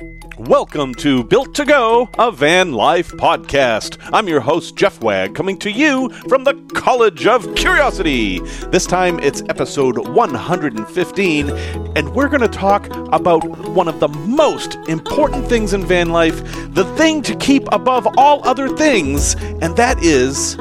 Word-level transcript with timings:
Welcome 0.00 0.92
to 0.96 1.22
Built 1.22 1.54
to 1.54 1.64
Go, 1.64 2.08
a 2.18 2.32
van 2.32 2.72
life 2.72 3.12
podcast. 3.12 3.96
I'm 4.12 4.26
your 4.26 4.40
host, 4.40 4.74
Jeff 4.74 5.00
Wagg, 5.00 5.36
coming 5.36 5.56
to 5.58 5.70
you 5.70 6.08
from 6.28 6.42
the 6.42 6.54
College 6.74 7.28
of 7.28 7.54
Curiosity. 7.54 8.40
This 8.70 8.86
time 8.86 9.20
it's 9.20 9.42
episode 9.48 10.08
115, 10.08 11.50
and 11.50 12.12
we're 12.12 12.28
going 12.28 12.40
to 12.40 12.48
talk 12.48 12.88
about 13.12 13.44
one 13.68 13.86
of 13.86 14.00
the 14.00 14.08
most 14.08 14.74
important 14.88 15.46
things 15.46 15.74
in 15.74 15.86
van 15.86 16.08
life, 16.10 16.42
the 16.74 16.92
thing 16.96 17.22
to 17.22 17.36
keep 17.36 17.68
above 17.70 18.08
all 18.16 18.46
other 18.48 18.68
things, 18.68 19.34
and 19.62 19.76
that 19.76 20.02
is 20.02 20.56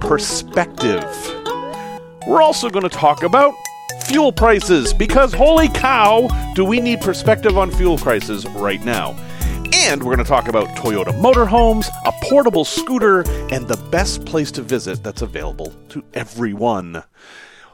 perspective. 0.00 1.04
We're 2.26 2.42
also 2.42 2.68
going 2.68 2.82
to 2.82 2.88
talk 2.88 3.22
about 3.22 3.54
fuel 4.04 4.32
prices 4.32 4.92
because 4.92 5.32
holy 5.32 5.68
cow, 5.68 6.28
do 6.54 6.64
we 6.64 6.80
need 6.80 7.00
perspective 7.00 7.58
on 7.58 7.70
fuel 7.70 7.98
prices 7.98 8.46
right 8.50 8.84
now. 8.84 9.16
And 9.74 10.02
we're 10.02 10.14
going 10.14 10.24
to 10.24 10.28
talk 10.28 10.48
about 10.48 10.68
Toyota 10.76 11.12
motorhomes, 11.20 11.88
a 12.04 12.12
portable 12.24 12.64
scooter, 12.64 13.28
and 13.52 13.68
the 13.68 13.76
best 13.90 14.24
place 14.24 14.50
to 14.52 14.62
visit 14.62 15.02
that's 15.02 15.22
available 15.22 15.72
to 15.90 16.04
everyone. 16.14 17.02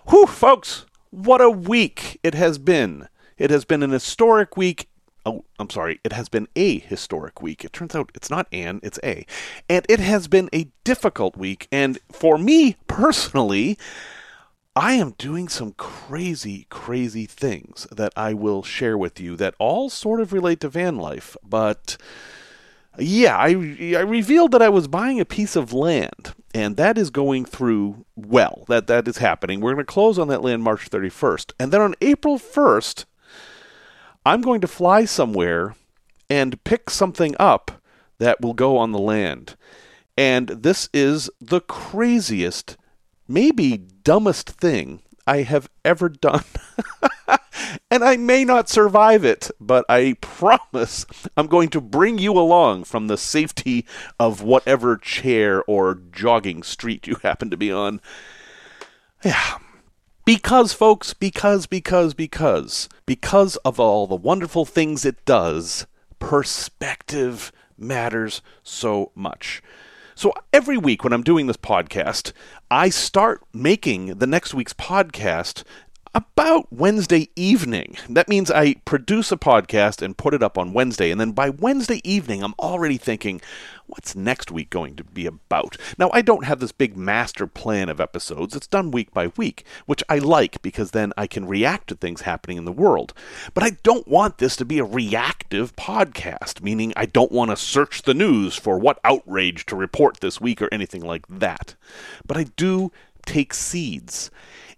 Whew, 0.09 0.27
folks, 0.27 0.85
what 1.11 1.41
a 1.41 1.51
week 1.51 2.19
it 2.23 2.35
has 2.35 2.59
been. 2.59 3.09
It 3.39 3.51
has 3.51 3.65
been 3.65 3.83
an 3.83 3.91
historic 3.91 4.57
week. 4.57 4.89
Oh, 5.25 5.45
I'm 5.59 5.71
sorry. 5.71 6.01
It 6.03 6.13
has 6.13 6.29
been 6.29 6.49
a 6.57 6.81
historic 6.81 7.41
week. 7.41 7.65
It 7.65 7.73
turns 7.73 7.95
out 7.95 8.11
it's 8.15 8.31
not 8.31 8.47
an, 8.51 8.81
it's 8.83 8.99
a. 9.05 9.25
And 9.69 9.87
it 9.89 10.01
has 10.01 10.27
been 10.27 10.49
a 10.53 10.69
difficult 10.85 11.37
week. 11.37 11.69
And 11.71 11.99
for 12.11 12.39
me 12.39 12.77
personally, 12.89 13.79
I 14.75 14.95
am 14.95 15.15
doing 15.19 15.49
some 15.49 15.73
crazy, 15.73 16.67
crazy 16.71 17.27
things 17.27 17.87
that 17.93 18.13
I 18.17 18.33
will 18.33 18.63
share 18.63 18.97
with 18.97 19.21
you 19.21 19.37
that 19.37 19.55
all 19.59 19.91
sort 19.91 20.21
of 20.21 20.33
relate 20.33 20.61
to 20.61 20.71
van 20.71 20.97
life. 20.97 21.37
But 21.45 21.99
yeah, 22.99 23.37
I, 23.37 23.51
I 23.51 24.01
revealed 24.01 24.53
that 24.53 24.63
I 24.63 24.71
was 24.71 24.89
buying 24.89 25.21
a 25.21 25.27
piece 25.27 25.57
of 25.57 25.75
land, 25.75 26.33
and 26.55 26.79
that 26.79 26.97
is 26.97 27.11
going 27.11 27.45
through 27.45 28.07
well. 28.17 28.65
That 28.69 28.87
that 28.87 29.07
is 29.07 29.19
happening. 29.19 29.61
We're 29.61 29.75
going 29.75 29.85
to 29.85 29.93
close 29.93 30.19
on 30.19 30.29
that 30.29 30.43
land 30.43 30.63
March 30.63 30.89
31st, 30.89 31.53
and 31.61 31.71
then 31.71 31.83
on 31.83 31.95
April 32.01 32.39
1st, 32.39 33.05
I'm 34.25 34.41
going 34.41 34.63
to 34.63 34.69
fly 34.69 35.05
somewhere 35.05 35.75
and 36.31 36.63
pick 36.65 36.89
something 36.89 37.35
up 37.39 37.83
that 38.19 38.41
will 38.41 38.55
go 38.55 38.79
on 38.79 38.93
the 38.93 38.99
land. 38.99 39.55
And 40.17 40.49
this 40.49 40.89
is 40.95 41.29
the 41.41 41.61
craziest 41.61 42.79
maybe 43.29 43.87
dumbest 44.05 44.51
thing 44.51 45.01
I 45.27 45.43
have 45.43 45.69
ever 45.85 46.09
done. 46.09 46.45
and 47.91 48.05
I 48.05 48.17
may 48.17 48.45
not 48.45 48.69
survive 48.69 49.25
it, 49.25 49.51
but 49.61 49.85
I 49.89 50.17
promise 50.21 51.07
I'm 51.37 51.47
going 51.47 51.69
to 51.71 51.81
bring 51.81 52.19
you 52.19 52.33
along 52.33 52.85
from 52.85 53.07
the 53.07 53.17
safety 53.17 53.87
of 54.19 54.43
whatever 54.43 54.97
chair 54.97 55.63
or 55.65 56.01
jogging 56.13 56.63
street 56.63 57.07
you 57.07 57.17
happen 57.23 57.51
to 57.51 57.57
be 57.57 57.71
on. 57.71 58.01
Yeah. 59.25 59.59
Because, 60.25 60.73
folks, 60.73 61.15
because, 61.15 61.67
because, 61.67 62.15
because, 62.15 62.89
because 63.07 63.57
of 63.57 63.81
all 63.81 64.07
the 64.07 64.15
wonderful 64.15 64.65
things 64.65 65.05
it 65.05 65.25
does, 65.25 65.87
perspective 66.21 67.51
matters 67.77 68.41
so 68.63 69.11
much. 69.17 69.63
So 70.15 70.33
every 70.53 70.77
week 70.77 71.05
when 71.05 71.13
I'm 71.13 71.23
doing 71.23 71.47
this 71.47 71.57
podcast, 71.57 72.33
I 72.71 72.91
start 72.91 73.43
making 73.53 74.19
the 74.19 74.27
next 74.27 74.55
week's 74.55 74.75
podcast 74.75 75.65
about 76.15 76.71
Wednesday 76.71 77.31
evening. 77.37 77.97
That 78.09 78.29
means 78.29 78.51
I 78.51 78.75
produce 78.85 79.33
a 79.33 79.37
podcast 79.37 80.03
and 80.03 80.17
put 80.17 80.35
it 80.35 80.43
up 80.43 80.59
on 80.59 80.75
Wednesday. 80.75 81.11
And 81.11 81.19
then 81.21 81.33
by 81.33 81.49
Wednesday 81.49 82.03
evening, 82.05 82.43
I'm 82.43 82.55
already 82.59 82.99
thinking, 82.99 83.41
what's 83.87 84.15
next 84.15 84.51
week 84.51 84.69
going 84.69 84.95
to 84.97 85.05
be 85.05 85.25
about? 85.25 85.79
Now, 85.97 86.11
I 86.13 86.21
don't 86.21 86.45
have 86.45 86.61
this 86.61 86.73
big 86.73 86.97
master 86.97 87.47
plan 87.47 87.89
of 87.89 88.01
episodes. 88.01 88.55
It's 88.55 88.67
done 88.67 88.91
week 88.91 89.13
by 89.13 89.29
week, 89.39 89.65
which 89.87 90.05
I 90.09 90.19
like 90.19 90.61
because 90.61 90.91
then 90.91 91.15
I 91.17 91.27
can 91.27 91.47
react 91.47 91.89
to 91.89 91.95
things 91.95 92.23
happening 92.23 92.59
in 92.59 92.67
the 92.67 92.73
world. 92.73 93.15
But 93.55 93.65
I 93.65 93.71
don't 93.83 94.07
want 94.07 94.37
this 94.37 94.57
to 94.57 94.67
be 94.67 94.79
a 94.79 94.85
reactive 94.85 95.75
podcast, 95.77 96.63
meaning 96.63 96.93
I 96.95 97.07
don't 97.07 97.33
want 97.33 97.51
to 97.51 97.57
search 97.57 98.03
the 98.03 98.15
news 98.15 98.57
for 98.57 98.79
what 98.79 99.01
outrage 99.03 99.65
to 99.67 99.77
report 99.77 100.21
this 100.21 100.41
week 100.43 100.61
or 100.61 100.69
anything 100.71 101.03
like 101.03 101.27
that. 101.29 101.75
But 102.27 102.37
I 102.37 102.45
do 102.45 102.93
take 103.25 103.55
seeds. 103.55 104.31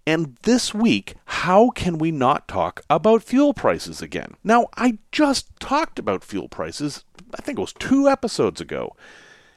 And 0.06 0.36
this 0.42 0.74
week, 0.74 1.14
how 1.24 1.70
can 1.70 1.96
we 1.98 2.10
not 2.10 2.46
talk 2.46 2.82
about 2.90 3.22
fuel 3.22 3.54
prices 3.54 4.02
again? 4.02 4.34
Now, 4.44 4.66
I 4.76 4.98
just 5.12 5.48
talked 5.60 5.98
about 5.98 6.24
fuel 6.24 6.48
prices, 6.48 7.04
I 7.32 7.42
think 7.42 7.58
it 7.58 7.62
was 7.62 7.72
two 7.72 8.08
episodes 8.08 8.60
ago. 8.60 8.94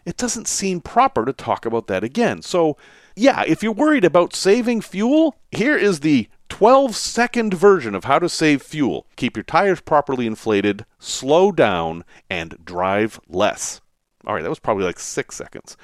It 0.06 0.16
doesn't 0.16 0.48
seem 0.48 0.80
proper 0.80 1.26
to 1.26 1.34
talk 1.34 1.66
about 1.66 1.88
that 1.88 2.04
again. 2.04 2.42
So, 2.42 2.78
yeah, 3.16 3.44
if 3.46 3.62
you're 3.62 3.74
worried 3.74 4.06
about 4.06 4.34
saving 4.34 4.82
fuel, 4.82 5.36
here 5.52 5.76
is 5.76 6.00
the 6.00 6.30
12 6.48 6.96
second 6.96 7.54
version 7.54 7.94
of 7.94 8.06
how 8.06 8.20
to 8.20 8.30
save 8.30 8.62
fuel. 8.62 9.06
Keep 9.18 9.36
your 9.36 9.44
tires 9.44 9.82
properly 9.82 10.26
inflated, 10.26 10.86
slow 10.98 11.52
down, 11.52 12.06
and 12.30 12.58
drive 12.64 13.20
less. 13.28 13.82
All 14.26 14.34
right, 14.34 14.44
that 14.44 14.50
was 14.50 14.60
probably 14.60 14.86
like 14.86 15.00
six 15.00 15.36
seconds. 15.36 15.76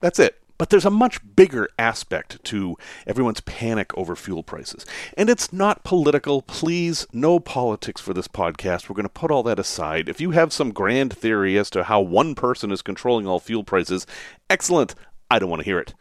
That's 0.00 0.20
it. 0.20 0.40
But 0.56 0.70
there's 0.70 0.84
a 0.84 0.90
much 0.90 1.18
bigger 1.34 1.68
aspect 1.78 2.42
to 2.44 2.76
everyone's 3.06 3.40
panic 3.40 3.96
over 3.98 4.14
fuel 4.14 4.44
prices. 4.44 4.86
And 5.16 5.28
it's 5.28 5.52
not 5.52 5.82
political. 5.82 6.42
Please, 6.42 7.06
no 7.12 7.40
politics 7.40 8.00
for 8.00 8.14
this 8.14 8.28
podcast. 8.28 8.88
We're 8.88 8.94
going 8.94 9.04
to 9.04 9.08
put 9.08 9.32
all 9.32 9.42
that 9.44 9.58
aside. 9.58 10.08
If 10.08 10.20
you 10.20 10.30
have 10.30 10.52
some 10.52 10.70
grand 10.70 11.12
theory 11.12 11.58
as 11.58 11.70
to 11.70 11.84
how 11.84 12.00
one 12.00 12.34
person 12.36 12.70
is 12.70 12.82
controlling 12.82 13.26
all 13.26 13.40
fuel 13.40 13.64
prices, 13.64 14.06
excellent. 14.48 14.94
I 15.30 15.40
don't 15.40 15.50
want 15.50 15.60
to 15.60 15.66
hear 15.66 15.80
it. 15.80 15.94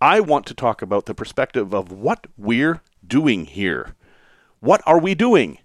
I 0.00 0.20
want 0.20 0.46
to 0.46 0.54
talk 0.54 0.82
about 0.82 1.06
the 1.06 1.14
perspective 1.14 1.72
of 1.72 1.90
what 1.90 2.26
we're 2.36 2.82
doing 3.06 3.46
here. 3.46 3.96
What 4.60 4.82
are 4.86 4.98
we 4.98 5.14
doing? 5.14 5.58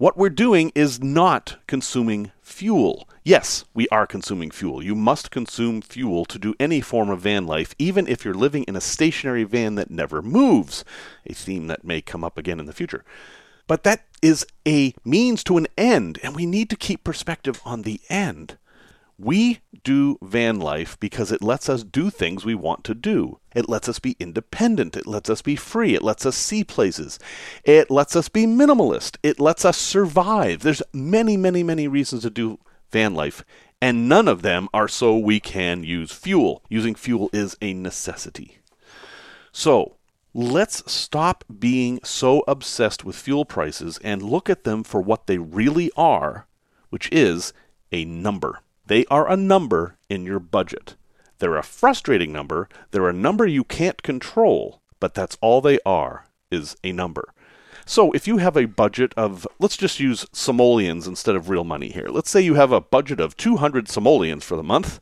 What 0.00 0.16
we're 0.16 0.30
doing 0.30 0.72
is 0.74 1.02
not 1.02 1.58
consuming 1.66 2.32
fuel. 2.40 3.06
Yes, 3.22 3.66
we 3.74 3.86
are 3.88 4.06
consuming 4.06 4.50
fuel. 4.50 4.82
You 4.82 4.94
must 4.94 5.30
consume 5.30 5.82
fuel 5.82 6.24
to 6.24 6.38
do 6.38 6.54
any 6.58 6.80
form 6.80 7.10
of 7.10 7.20
van 7.20 7.46
life, 7.46 7.74
even 7.78 8.08
if 8.08 8.24
you're 8.24 8.32
living 8.32 8.64
in 8.64 8.76
a 8.76 8.80
stationary 8.80 9.44
van 9.44 9.74
that 9.74 9.90
never 9.90 10.22
moves, 10.22 10.86
a 11.26 11.34
theme 11.34 11.66
that 11.66 11.84
may 11.84 12.00
come 12.00 12.24
up 12.24 12.38
again 12.38 12.58
in 12.58 12.64
the 12.64 12.72
future. 12.72 13.04
But 13.66 13.82
that 13.82 14.06
is 14.22 14.46
a 14.66 14.94
means 15.04 15.44
to 15.44 15.58
an 15.58 15.66
end, 15.76 16.18
and 16.22 16.34
we 16.34 16.46
need 16.46 16.70
to 16.70 16.76
keep 16.76 17.04
perspective 17.04 17.60
on 17.66 17.82
the 17.82 18.00
end. 18.08 18.56
We 19.22 19.60
do 19.84 20.16
van 20.22 20.60
life 20.60 20.98
because 20.98 21.30
it 21.30 21.42
lets 21.42 21.68
us 21.68 21.84
do 21.84 22.08
things 22.08 22.46
we 22.46 22.54
want 22.54 22.84
to 22.84 22.94
do. 22.94 23.38
It 23.54 23.68
lets 23.68 23.86
us 23.86 23.98
be 23.98 24.16
independent. 24.18 24.96
It 24.96 25.06
lets 25.06 25.28
us 25.28 25.42
be 25.42 25.56
free. 25.56 25.94
It 25.94 26.02
lets 26.02 26.24
us 26.24 26.36
see 26.36 26.64
places. 26.64 27.18
It 27.62 27.90
lets 27.90 28.16
us 28.16 28.30
be 28.30 28.46
minimalist. 28.46 29.18
It 29.22 29.38
lets 29.38 29.66
us 29.66 29.76
survive. 29.76 30.60
There's 30.60 30.82
many, 30.94 31.36
many, 31.36 31.62
many 31.62 31.86
reasons 31.86 32.22
to 32.22 32.30
do 32.30 32.60
van 32.90 33.14
life, 33.14 33.44
and 33.82 34.08
none 34.08 34.26
of 34.26 34.40
them 34.40 34.68
are 34.72 34.88
so 34.88 35.18
we 35.18 35.38
can 35.38 35.84
use 35.84 36.12
fuel. 36.12 36.62
Using 36.70 36.94
fuel 36.94 37.28
is 37.30 37.58
a 37.60 37.74
necessity. 37.74 38.58
So, 39.52 39.96
let's 40.32 40.90
stop 40.90 41.44
being 41.58 42.00
so 42.02 42.42
obsessed 42.48 43.04
with 43.04 43.16
fuel 43.16 43.44
prices 43.44 43.98
and 44.02 44.22
look 44.22 44.48
at 44.48 44.64
them 44.64 44.82
for 44.82 45.02
what 45.02 45.26
they 45.26 45.36
really 45.36 45.90
are, 45.94 46.46
which 46.88 47.10
is 47.12 47.52
a 47.92 48.06
number. 48.06 48.60
They 48.90 49.04
are 49.04 49.30
a 49.30 49.36
number 49.36 49.98
in 50.08 50.24
your 50.24 50.40
budget. 50.40 50.96
They're 51.38 51.56
a 51.56 51.62
frustrating 51.62 52.32
number, 52.32 52.68
they're 52.90 53.08
a 53.08 53.12
number 53.12 53.46
you 53.46 53.62
can't 53.62 54.02
control, 54.02 54.82
but 54.98 55.14
that's 55.14 55.38
all 55.40 55.60
they 55.60 55.78
are, 55.86 56.26
is 56.50 56.76
a 56.82 56.90
number. 56.90 57.32
So 57.86 58.10
if 58.10 58.26
you 58.26 58.38
have 58.38 58.56
a 58.56 58.66
budget 58.66 59.14
of, 59.16 59.46
let's 59.60 59.76
just 59.76 60.00
use 60.00 60.26
simoleons 60.32 61.06
instead 61.06 61.36
of 61.36 61.48
real 61.48 61.62
money 61.62 61.90
here. 61.90 62.08
Let's 62.08 62.30
say 62.30 62.40
you 62.40 62.54
have 62.54 62.72
a 62.72 62.80
budget 62.80 63.20
of 63.20 63.36
200 63.36 63.88
simoleons 63.88 64.42
for 64.42 64.56
the 64.56 64.64
month, 64.64 64.98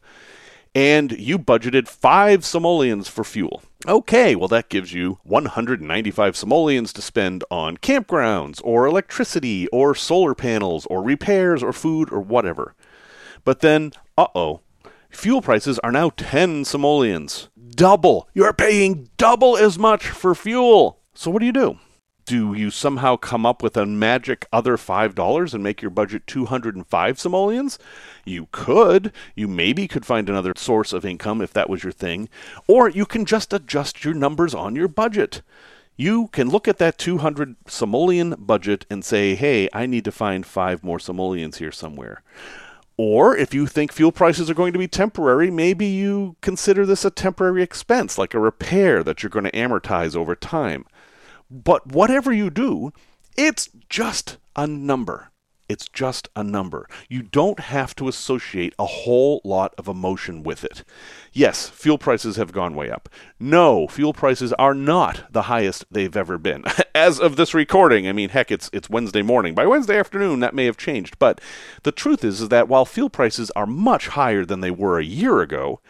and 0.75 1.13
you 1.13 1.39
budgeted 1.39 1.89
5 1.89 2.45
simoleons 2.45 3.09
for 3.09 3.25
fuel. 3.25 3.63
Okay, 3.87 4.37
well, 4.37 4.49
that 4.49 4.69
gives 4.69 4.93
you 4.93 5.19
195 5.23 6.37
simoleons 6.37 6.93
to 6.93 7.01
spend 7.01 7.43
on 7.51 7.79
campgrounds, 7.79 8.61
or 8.63 8.85
electricity, 8.85 9.67
or 9.69 9.95
solar 9.95 10.35
panels, 10.35 10.85
or 10.91 11.03
repairs, 11.03 11.63
or 11.63 11.73
food, 11.73 12.13
or 12.13 12.21
whatever. 12.21 12.75
But 13.49 13.61
then, 13.61 13.93
uh 14.19 14.27
oh, 14.35 14.61
fuel 15.09 15.41
prices 15.41 15.79
are 15.79 15.91
now 15.91 16.11
10 16.11 16.67
simoleons. 16.67 17.49
Double. 17.71 18.29
You're 18.35 18.53
paying 18.53 19.09
double 19.17 19.57
as 19.57 19.79
much 19.79 20.11
for 20.11 20.35
fuel. 20.35 21.01
So 21.15 21.31
what 21.31 21.41
do 21.41 21.47
you 21.47 21.53
do? 21.53 21.79
Do 22.27 22.53
you 22.53 22.71
somehow 22.71 23.17
come 23.17 23.47
up 23.47 23.63
with 23.63 23.79
a 23.79 23.87
magic 23.87 24.47
other 24.53 24.77
$5 24.77 25.55
and 25.55 25.63
make 25.63 25.81
your 25.81 25.91
budget 25.91 26.27
205 26.27 27.19
simoleons? 27.19 27.79
You 28.27 28.49
could. 28.53 29.15
You 29.35 29.49
maybe 29.49 29.89
could 29.89 30.05
find 30.05 30.29
another 30.29 30.53
source 30.55 30.93
of 30.93 31.07
income 31.07 31.41
if 31.41 31.55
that 31.55 31.71
was 31.71 31.83
your 31.83 31.93
thing. 31.93 32.29
Or 32.67 32.91
you 32.91 33.07
can 33.07 33.25
just 33.25 33.55
adjust 33.55 34.05
your 34.05 34.13
numbers 34.13 34.55
on 34.55 34.77
your 34.77 34.89
budget. 34.89 35.41
You 35.97 36.29
can 36.33 36.51
look 36.51 36.69
at 36.69 36.77
that 36.77 36.99
200 36.99 37.57
simoleon 37.67 38.35
budget 38.39 38.85
and 38.91 39.03
say, 39.03 39.35
hey, 39.37 39.71
I 39.73 39.87
need 39.87 40.05
to 40.05 40.13
find 40.13 40.45
five 40.45 40.85
more 40.85 40.99
simoleons 40.99 41.57
here 41.57 41.73
somewhere. 41.73 42.23
Or 42.99 43.37
if 43.37 43.55
you 43.55 43.69
think 43.69 43.93
fuel 43.93 44.11
prices 44.11 44.51
are 44.51 44.55
going 44.55 44.73
to 44.73 44.79
be 44.79 44.89
temporary, 44.89 45.53
maybe 45.53 45.87
you 45.87 46.35
consider 46.41 46.85
this 46.85 47.05
a 47.05 47.11
temporary 47.11 47.63
expense, 47.63 48.19
like 48.19 48.35
a 48.35 48.41
repair 48.41 49.05
that 49.05 49.23
you're 49.23 49.31
going 49.31 49.45
to 49.45 49.53
amortize 49.53 50.17
over 50.17 50.35
time. 50.35 50.85
But 51.49 51.87
whatever 51.87 52.33
you 52.33 52.51
do, 52.51 52.93
it's 53.37 53.71
just 53.89 54.39
a 54.57 54.67
number. 54.67 55.28
It's 55.69 55.89
just 55.89 56.29
a 56.35 56.43
number. 56.43 56.89
You 57.09 57.23
don't 57.23 57.61
have 57.61 57.95
to 57.97 58.09
associate 58.09 58.75
a 58.79 58.87
whole 58.87 59.43
lot 59.45 59.75
of 59.77 59.87
emotion 59.87 60.43
with 60.43 60.65
it. 60.65 60.83
Yes, 61.33 61.69
fuel 61.69 61.99
prices 61.99 62.37
have 62.37 62.53
gone 62.53 62.75
way 62.75 62.91
up. 62.91 63.09
No, 63.39 63.87
fuel 63.87 64.15
prices 64.15 64.55
are 64.55 64.75
not 64.75 65.31
the 65.31 65.43
highest 65.43 65.85
they've 65.91 66.17
ever 66.17 66.39
been. 66.39 66.65
As 66.95 67.21
of 67.21 67.37
this 67.37 67.53
recording, 67.53 68.09
I 68.09 68.13
mean, 68.13 68.31
heck, 68.31 68.51
it's 68.51 68.71
it's 68.73 68.89
Wednesday 68.89 69.23
morning. 69.23 69.55
By 69.55 69.67
Wednesday 69.67 69.99
afternoon, 69.99 70.41
that 70.41 70.55
may 70.55 70.65
have 70.65 70.79
changed. 70.79 71.19
But 71.19 71.41
the 71.83 71.93
truth 71.93 72.25
is, 72.25 72.41
is 72.41 72.49
that 72.49 72.69
while 72.69 72.87
fuel 72.87 73.11
prices 73.11 73.51
are 73.53 73.67
much 73.67 74.09
higher 74.09 74.47
than 74.47 74.61
they 74.61 74.71
were 74.71 74.99
a 74.99 75.05
year 75.05 75.41
ago, 75.41 75.81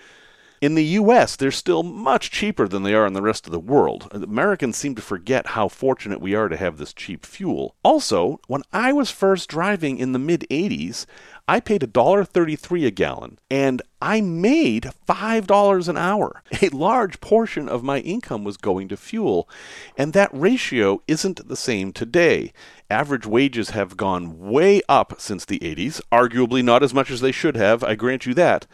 in 0.60 0.74
the 0.74 0.84
US, 0.84 1.36
they're 1.36 1.50
still 1.50 1.82
much 1.82 2.30
cheaper 2.30 2.66
than 2.66 2.82
they 2.82 2.94
are 2.94 3.06
in 3.06 3.12
the 3.12 3.22
rest 3.22 3.46
of 3.46 3.52
the 3.52 3.60
world. 3.60 4.08
Americans 4.12 4.76
seem 4.76 4.94
to 4.94 5.02
forget 5.02 5.48
how 5.48 5.68
fortunate 5.68 6.20
we 6.20 6.34
are 6.34 6.48
to 6.48 6.56
have 6.56 6.78
this 6.78 6.92
cheap 6.92 7.24
fuel. 7.24 7.74
Also, 7.82 8.40
when 8.46 8.62
I 8.72 8.92
was 8.92 9.10
first 9.10 9.48
driving 9.48 9.98
in 9.98 10.12
the 10.12 10.18
mid 10.18 10.46
80s, 10.50 11.06
I 11.50 11.60
paid 11.60 11.80
$1.33 11.80 12.86
a 12.86 12.90
gallon 12.90 13.38
and 13.50 13.80
I 14.02 14.20
made 14.20 14.90
$5 15.08 15.88
an 15.88 15.96
hour. 15.96 16.42
A 16.60 16.68
large 16.68 17.20
portion 17.20 17.68
of 17.68 17.82
my 17.82 18.00
income 18.00 18.44
was 18.44 18.56
going 18.56 18.88
to 18.88 18.96
fuel, 18.96 19.48
and 19.96 20.12
that 20.12 20.30
ratio 20.32 21.02
isn't 21.08 21.48
the 21.48 21.56
same 21.56 21.92
today. 21.92 22.52
Average 22.90 23.26
wages 23.26 23.70
have 23.70 23.96
gone 23.96 24.38
way 24.38 24.82
up 24.88 25.14
since 25.18 25.44
the 25.44 25.58
80s, 25.60 26.00
arguably 26.12 26.62
not 26.62 26.82
as 26.82 26.94
much 26.94 27.10
as 27.10 27.20
they 27.20 27.32
should 27.32 27.56
have, 27.56 27.82
I 27.82 27.94
grant 27.94 28.26
you 28.26 28.34
that. 28.34 28.66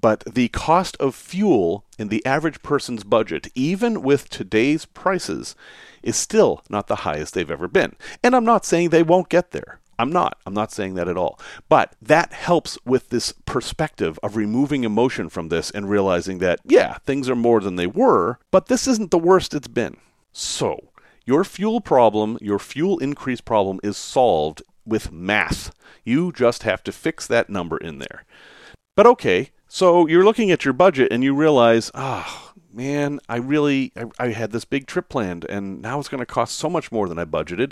But 0.00 0.24
the 0.24 0.48
cost 0.48 0.96
of 0.98 1.14
fuel 1.14 1.84
in 1.98 2.08
the 2.08 2.24
average 2.24 2.62
person's 2.62 3.04
budget, 3.04 3.48
even 3.54 4.02
with 4.02 4.28
today's 4.28 4.86
prices, 4.86 5.54
is 6.02 6.16
still 6.16 6.62
not 6.70 6.86
the 6.86 6.96
highest 6.96 7.34
they've 7.34 7.50
ever 7.50 7.68
been. 7.68 7.96
And 8.22 8.34
I'm 8.34 8.44
not 8.44 8.64
saying 8.64 8.88
they 8.90 9.02
won't 9.02 9.28
get 9.28 9.50
there. 9.50 9.80
I'm 9.98 10.10
not. 10.10 10.38
I'm 10.46 10.54
not 10.54 10.72
saying 10.72 10.94
that 10.94 11.08
at 11.08 11.18
all. 11.18 11.38
But 11.68 11.94
that 12.00 12.32
helps 12.32 12.78
with 12.86 13.10
this 13.10 13.32
perspective 13.44 14.18
of 14.22 14.34
removing 14.34 14.84
emotion 14.84 15.28
from 15.28 15.50
this 15.50 15.70
and 15.70 15.90
realizing 15.90 16.38
that, 16.38 16.60
yeah, 16.64 16.96
things 17.04 17.28
are 17.28 17.36
more 17.36 17.60
than 17.60 17.76
they 17.76 17.86
were, 17.86 18.38
but 18.50 18.66
this 18.66 18.88
isn't 18.88 19.10
the 19.10 19.18
worst 19.18 19.52
it's 19.52 19.68
been. 19.68 19.98
So, 20.32 20.88
your 21.26 21.44
fuel 21.44 21.82
problem, 21.82 22.38
your 22.40 22.58
fuel 22.58 22.98
increase 22.98 23.42
problem 23.42 23.78
is 23.82 23.98
solved 23.98 24.62
with 24.86 25.12
math. 25.12 25.70
You 26.02 26.32
just 26.32 26.62
have 26.62 26.82
to 26.84 26.92
fix 26.92 27.26
that 27.26 27.50
number 27.50 27.76
in 27.76 27.98
there. 27.98 28.24
But 28.96 29.06
okay, 29.06 29.50
so 29.72 30.08
you're 30.08 30.24
looking 30.24 30.50
at 30.50 30.64
your 30.64 30.74
budget 30.74 31.12
and 31.12 31.22
you 31.22 31.32
realize, 31.32 31.92
oh, 31.94 32.52
man, 32.72 33.20
I 33.28 33.36
really 33.36 33.92
I, 33.94 34.06
I 34.18 34.28
had 34.32 34.50
this 34.50 34.64
big 34.64 34.88
trip 34.88 35.08
planned 35.08 35.44
and 35.48 35.80
now 35.80 36.00
it's 36.00 36.08
going 36.08 36.18
to 36.18 36.26
cost 36.26 36.56
so 36.56 36.68
much 36.68 36.90
more 36.90 37.08
than 37.08 37.20
I 37.20 37.24
budgeted. 37.24 37.70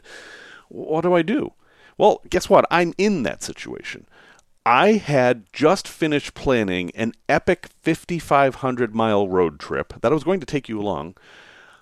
What 0.69 1.01
do 1.01 1.13
I 1.13 1.23
do? 1.23 1.55
Well, 1.99 2.23
guess 2.31 2.49
what? 2.49 2.67
I'm 2.71 2.95
in 2.99 3.25
that 3.25 3.43
situation. 3.43 4.07
I 4.65 4.93
had 4.93 5.53
just 5.53 5.89
finished 5.89 6.35
planning 6.35 6.93
an 6.95 7.15
epic 7.29 7.69
5,500 7.83 8.95
mile 8.95 9.27
road 9.27 9.59
trip 9.59 9.95
that 10.01 10.13
I 10.13 10.15
was 10.15 10.23
going 10.23 10.39
to 10.39 10.47
take 10.47 10.69
you 10.69 10.81
along 10.81 11.17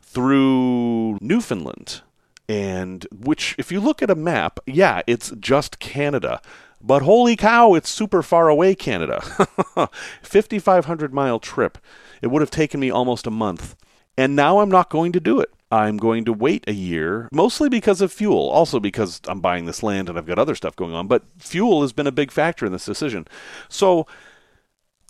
through 0.01 1.19
Newfoundland. 1.21 2.01
And 2.49 3.07
which, 3.13 3.55
if 3.59 3.71
you 3.71 3.81
look 3.81 4.03
at 4.03 4.09
a 4.09 4.15
map, 4.15 4.61
yeah, 4.65 5.03
it's 5.07 5.31
just 5.39 5.79
Canada. 5.79 6.41
But 6.87 7.03
holy 7.03 7.35
cow, 7.35 7.75
it's 7.75 7.91
super 7.91 8.23
far 8.23 8.49
away, 8.49 8.77
Canada. 8.77 9.21
5,500 10.23 11.13
mile 11.13 11.41
trip. 11.41 11.79
It 12.23 12.29
would 12.29 12.43
have 12.43 12.51
taken 12.51 12.79
me 12.79 12.91
almost 12.91 13.27
a 13.27 13.31
month. 13.31 13.75
And 14.17 14.37
now 14.37 14.61
I'm 14.61 14.71
not 14.71 14.89
going 14.89 15.11
to 15.13 15.21
do 15.21 15.41
it. 15.41 15.51
I'm 15.73 15.97
going 15.97 16.25
to 16.27 16.33
wait 16.33 16.63
a 16.69 16.73
year, 16.73 17.29
mostly 17.33 17.69
because 17.69 18.01
of 18.01 18.13
fuel, 18.13 18.49
also 18.49 18.79
because 18.79 19.21
I'm 19.27 19.41
buying 19.41 19.67
this 19.67 19.83
land 19.83 20.09
and 20.09 20.17
I've 20.17 20.27
got 20.27 20.39
other 20.39 20.55
stuff 20.55 20.77
going 20.77 20.95
on. 20.95 21.09
But 21.09 21.25
fuel 21.39 21.83
has 21.83 21.93
been 21.93 22.07
a 22.07 22.13
big 22.13 22.31
factor 22.31 22.65
in 22.65 22.73
this 22.73 22.87
decision. 22.87 23.27
So 23.69 24.07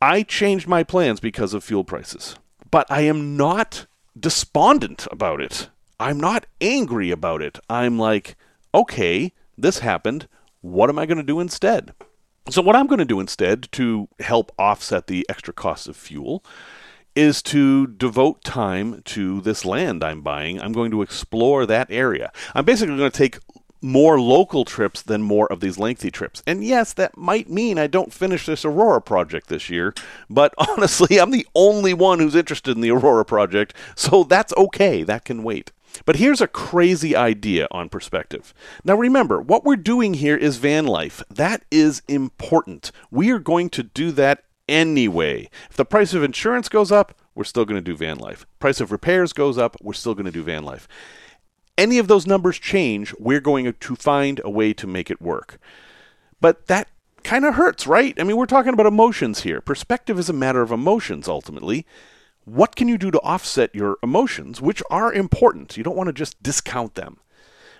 I 0.00 0.22
changed 0.22 0.66
my 0.66 0.82
plans 0.82 1.20
because 1.20 1.52
of 1.52 1.62
fuel 1.62 1.84
prices. 1.84 2.36
But 2.70 2.86
I 2.90 3.02
am 3.02 3.36
not 3.36 3.86
despondent 4.18 5.06
about 5.12 5.42
it. 5.42 5.68
I'm 6.00 6.18
not 6.18 6.46
angry 6.58 7.10
about 7.10 7.42
it. 7.42 7.58
I'm 7.68 7.98
like, 7.98 8.34
okay, 8.74 9.34
this 9.58 9.80
happened. 9.80 10.26
What 10.66 10.90
am 10.90 10.98
I 10.98 11.06
going 11.06 11.18
to 11.18 11.22
do 11.22 11.38
instead? 11.38 11.94
So, 12.50 12.60
what 12.60 12.74
I'm 12.74 12.88
going 12.88 12.98
to 12.98 13.04
do 13.04 13.20
instead 13.20 13.70
to 13.72 14.08
help 14.18 14.50
offset 14.58 15.06
the 15.06 15.24
extra 15.28 15.54
costs 15.54 15.86
of 15.86 15.96
fuel 15.96 16.44
is 17.14 17.40
to 17.44 17.86
devote 17.86 18.42
time 18.42 19.00
to 19.04 19.40
this 19.42 19.64
land 19.64 20.02
I'm 20.02 20.22
buying. 20.22 20.60
I'm 20.60 20.72
going 20.72 20.90
to 20.90 21.02
explore 21.02 21.66
that 21.66 21.88
area. 21.88 22.32
I'm 22.52 22.64
basically 22.64 22.96
going 22.96 23.10
to 23.10 23.16
take 23.16 23.38
more 23.80 24.20
local 24.20 24.64
trips 24.64 25.02
than 25.02 25.22
more 25.22 25.50
of 25.52 25.60
these 25.60 25.78
lengthy 25.78 26.10
trips. 26.10 26.42
And 26.48 26.64
yes, 26.64 26.92
that 26.94 27.16
might 27.16 27.48
mean 27.48 27.78
I 27.78 27.86
don't 27.86 28.12
finish 28.12 28.44
this 28.44 28.64
Aurora 28.64 29.00
project 29.00 29.46
this 29.46 29.70
year, 29.70 29.94
but 30.28 30.52
honestly, 30.68 31.18
I'm 31.18 31.30
the 31.30 31.46
only 31.54 31.94
one 31.94 32.18
who's 32.18 32.34
interested 32.34 32.74
in 32.74 32.80
the 32.80 32.90
Aurora 32.90 33.24
project, 33.24 33.72
so 33.94 34.24
that's 34.24 34.52
okay. 34.54 35.04
That 35.04 35.24
can 35.24 35.44
wait. 35.44 35.70
But 36.04 36.16
here's 36.16 36.40
a 36.40 36.48
crazy 36.48 37.16
idea 37.16 37.66
on 37.70 37.88
perspective. 37.88 38.52
Now 38.84 38.96
remember, 38.96 39.40
what 39.40 39.64
we're 39.64 39.76
doing 39.76 40.14
here 40.14 40.36
is 40.36 40.56
van 40.56 40.86
life. 40.86 41.22
That 41.30 41.64
is 41.70 42.02
important. 42.08 42.92
We 43.10 43.30
are 43.30 43.38
going 43.38 43.70
to 43.70 43.82
do 43.82 44.12
that 44.12 44.44
anyway. 44.68 45.48
If 45.70 45.76
the 45.76 45.84
price 45.84 46.14
of 46.14 46.22
insurance 46.22 46.68
goes 46.68 46.92
up, 46.92 47.18
we're 47.34 47.44
still 47.44 47.64
going 47.64 47.82
to 47.82 47.90
do 47.90 47.96
van 47.96 48.18
life. 48.18 48.46
Price 48.58 48.80
of 48.80 48.92
repairs 48.92 49.32
goes 49.32 49.58
up, 49.58 49.76
we're 49.82 49.92
still 49.92 50.14
going 50.14 50.26
to 50.26 50.32
do 50.32 50.42
van 50.42 50.64
life. 50.64 50.88
Any 51.78 51.98
of 51.98 52.08
those 52.08 52.26
numbers 52.26 52.58
change, 52.58 53.14
we're 53.18 53.40
going 53.40 53.72
to 53.72 53.96
find 53.96 54.40
a 54.44 54.50
way 54.50 54.72
to 54.72 54.86
make 54.86 55.10
it 55.10 55.20
work. 55.20 55.58
But 56.40 56.66
that 56.68 56.88
kind 57.22 57.44
of 57.44 57.54
hurts, 57.54 57.86
right? 57.86 58.14
I 58.18 58.24
mean, 58.24 58.36
we're 58.36 58.46
talking 58.46 58.72
about 58.72 58.86
emotions 58.86 59.40
here. 59.42 59.60
Perspective 59.60 60.18
is 60.18 60.30
a 60.30 60.34
matter 60.34 60.62
of 60.62 60.72
emotions 60.72 61.28
ultimately 61.28 61.86
what 62.46 62.76
can 62.76 62.86
you 62.86 62.96
do 62.96 63.10
to 63.10 63.20
offset 63.22 63.74
your 63.74 63.98
emotions, 64.04 64.60
which 64.60 64.80
are 64.88 65.12
important? 65.12 65.76
You 65.76 65.82
don't 65.82 65.96
want 65.96 66.06
to 66.06 66.12
just 66.12 66.40
discount 66.44 66.94
them. 66.94 67.18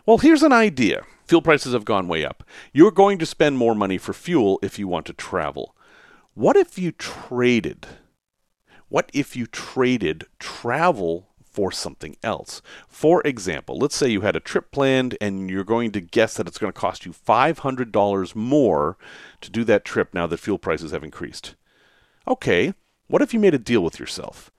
Well, 0.04 0.18
here's 0.18 0.42
an 0.42 0.52
idea. 0.52 1.04
Fuel 1.26 1.40
prices 1.40 1.72
have 1.72 1.84
gone 1.84 2.08
way 2.08 2.24
up. 2.24 2.42
You're 2.72 2.90
going 2.90 3.18
to 3.18 3.26
spend 3.26 3.58
more 3.58 3.76
money 3.76 3.96
for 3.96 4.12
fuel 4.12 4.58
if 4.62 4.76
you 4.76 4.88
want 4.88 5.06
to 5.06 5.12
travel. 5.12 5.76
What 6.34 6.56
if 6.56 6.80
you 6.80 6.90
traded? 6.90 7.86
What 8.88 9.08
if 9.14 9.36
you 9.36 9.46
traded 9.46 10.26
travel 10.40 11.28
for 11.40 11.70
something 11.70 12.16
else? 12.24 12.60
For 12.88 13.22
example, 13.24 13.78
let's 13.78 13.94
say 13.94 14.08
you 14.08 14.22
had 14.22 14.34
a 14.36 14.40
trip 14.40 14.72
planned 14.72 15.16
and 15.20 15.48
you're 15.48 15.62
going 15.62 15.92
to 15.92 16.00
guess 16.00 16.34
that 16.34 16.48
it's 16.48 16.58
going 16.58 16.72
to 16.72 16.78
cost 16.78 17.06
you 17.06 17.12
$500 17.12 18.34
more 18.34 18.98
to 19.40 19.50
do 19.50 19.62
that 19.62 19.84
trip 19.84 20.12
now 20.12 20.26
that 20.26 20.40
fuel 20.40 20.58
prices 20.58 20.90
have 20.90 21.04
increased. 21.04 21.54
Okay, 22.26 22.74
what 23.06 23.22
if 23.22 23.32
you 23.32 23.38
made 23.38 23.54
a 23.54 23.58
deal 23.58 23.82
with 23.82 24.00
yourself? 24.00 24.50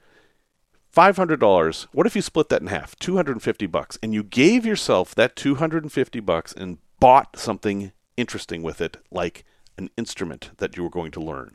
$500 0.98 1.88
what 1.92 2.08
if 2.08 2.16
you 2.16 2.24
split 2.24 2.50
that 2.50 2.62
in 2.62 2.68
half? 2.68 2.98
250 2.98 3.68
bucks. 3.68 4.00
And 4.02 4.16
you 4.16 4.24
gave 4.24 4.66
yourself 4.66 5.14
that 5.14 5.36
250 5.36 6.20
bucks 6.22 6.54
and 6.54 6.80
bought 7.00 7.38
something 7.38 7.92
interesting 8.18 8.64
with 8.64 8.82
it 8.82 8.98
like 9.12 9.46
an 9.78 9.92
instrument 9.96 10.50
that 10.58 10.76
you 10.76 10.82
were 10.82 10.90
going 10.90 11.12
to 11.12 11.20
learn 11.20 11.54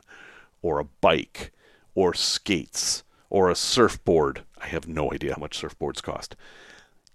or 0.61 0.79
a 0.79 0.85
bike 0.85 1.51
or 1.93 2.13
skates 2.13 3.03
or 3.29 3.49
a 3.49 3.55
surfboard. 3.55 4.43
I 4.61 4.67
have 4.67 4.87
no 4.87 5.11
idea 5.11 5.33
how 5.33 5.41
much 5.41 5.61
surfboards 5.61 6.01
cost. 6.01 6.37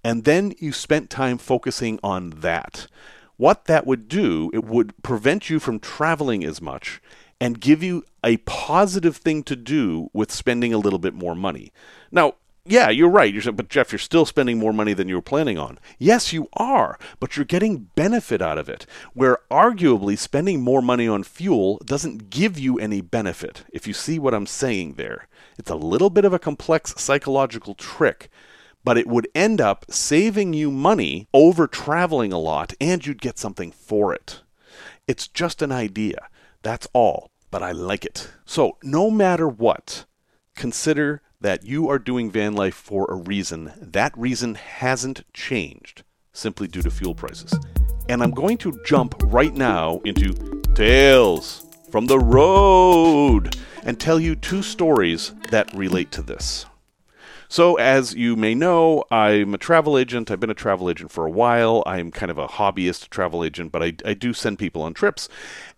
And 0.04 0.24
then 0.24 0.52
you 0.58 0.72
spent 0.72 1.08
time 1.08 1.38
focusing 1.38 1.98
on 2.02 2.28
that. 2.40 2.88
What 3.38 3.64
that 3.64 3.86
would 3.86 4.06
do 4.06 4.50
it 4.52 4.64
would 4.64 5.02
prevent 5.02 5.48
you 5.48 5.58
from 5.58 5.80
traveling 5.80 6.44
as 6.44 6.60
much 6.60 7.00
and 7.40 7.60
give 7.60 7.82
you 7.82 8.04
a 8.24 8.38
positive 8.38 9.16
thing 9.16 9.42
to 9.44 9.56
do 9.56 10.10
with 10.12 10.32
spending 10.32 10.74
a 10.74 10.78
little 10.78 10.98
bit 10.98 11.14
more 11.14 11.34
money. 11.34 11.72
Now, 12.10 12.34
yeah, 12.70 12.90
you're 12.90 13.08
right. 13.08 13.32
You're, 13.32 13.52
but 13.52 13.70
Jeff, 13.70 13.92
you're 13.92 13.98
still 13.98 14.26
spending 14.26 14.58
more 14.58 14.74
money 14.74 14.92
than 14.92 15.08
you 15.08 15.14
were 15.14 15.22
planning 15.22 15.56
on. 15.56 15.78
Yes, 15.98 16.34
you 16.34 16.48
are, 16.52 16.98
but 17.18 17.34
you're 17.34 17.46
getting 17.46 17.88
benefit 17.94 18.42
out 18.42 18.58
of 18.58 18.68
it. 18.68 18.84
Where 19.14 19.38
arguably 19.50 20.18
spending 20.18 20.60
more 20.60 20.82
money 20.82 21.08
on 21.08 21.22
fuel 21.22 21.80
doesn't 21.86 22.28
give 22.28 22.58
you 22.58 22.78
any 22.78 23.00
benefit. 23.00 23.64
If 23.72 23.86
you 23.86 23.94
see 23.94 24.18
what 24.18 24.34
I'm 24.34 24.46
saying 24.46 24.94
there, 24.94 25.28
it's 25.58 25.70
a 25.70 25.76
little 25.76 26.10
bit 26.10 26.26
of 26.26 26.34
a 26.34 26.38
complex 26.38 26.94
psychological 26.98 27.74
trick, 27.74 28.28
but 28.84 28.98
it 28.98 29.06
would 29.06 29.28
end 29.34 29.62
up 29.62 29.86
saving 29.88 30.52
you 30.52 30.70
money 30.70 31.26
over 31.32 31.66
traveling 31.66 32.34
a 32.34 32.38
lot, 32.38 32.74
and 32.80 33.06
you'd 33.06 33.22
get 33.22 33.38
something 33.38 33.72
for 33.72 34.12
it. 34.12 34.42
It's 35.06 35.26
just 35.26 35.62
an 35.62 35.72
idea. 35.72 36.28
That's 36.62 36.88
all, 36.92 37.30
but 37.50 37.62
I 37.62 37.72
like 37.72 38.04
it. 38.04 38.30
So, 38.44 38.78
no 38.82 39.10
matter 39.10 39.48
what, 39.48 40.06
consider 40.56 41.22
that 41.40 41.64
you 41.64 41.88
are 41.88 41.98
doing 41.98 42.30
van 42.30 42.54
life 42.54 42.74
for 42.74 43.06
a 43.08 43.14
reason. 43.14 43.72
That 43.80 44.16
reason 44.16 44.56
hasn't 44.56 45.24
changed 45.32 46.02
simply 46.32 46.66
due 46.66 46.82
to 46.82 46.90
fuel 46.90 47.14
prices. 47.14 47.52
And 48.08 48.22
I'm 48.22 48.32
going 48.32 48.58
to 48.58 48.80
jump 48.84 49.14
right 49.26 49.54
now 49.54 50.00
into 50.04 50.32
Tales 50.74 51.64
from 51.90 52.06
the 52.06 52.18
Road 52.18 53.56
and 53.84 53.98
tell 53.98 54.18
you 54.18 54.34
two 54.34 54.62
stories 54.62 55.32
that 55.50 55.72
relate 55.74 56.10
to 56.12 56.22
this. 56.22 56.66
So, 57.50 57.76
as 57.76 58.14
you 58.14 58.36
may 58.36 58.54
know, 58.54 59.04
I'm 59.10 59.54
a 59.54 59.58
travel 59.58 59.96
agent. 59.96 60.30
I've 60.30 60.38
been 60.38 60.50
a 60.50 60.54
travel 60.54 60.90
agent 60.90 61.10
for 61.10 61.24
a 61.24 61.30
while. 61.30 61.82
I'm 61.86 62.10
kind 62.10 62.30
of 62.30 62.36
a 62.36 62.46
hobbyist 62.46 63.08
travel 63.08 63.42
agent, 63.42 63.72
but 63.72 63.82
I, 63.82 63.94
I 64.04 64.12
do 64.12 64.34
send 64.34 64.58
people 64.58 64.82
on 64.82 64.92
trips. 64.92 65.30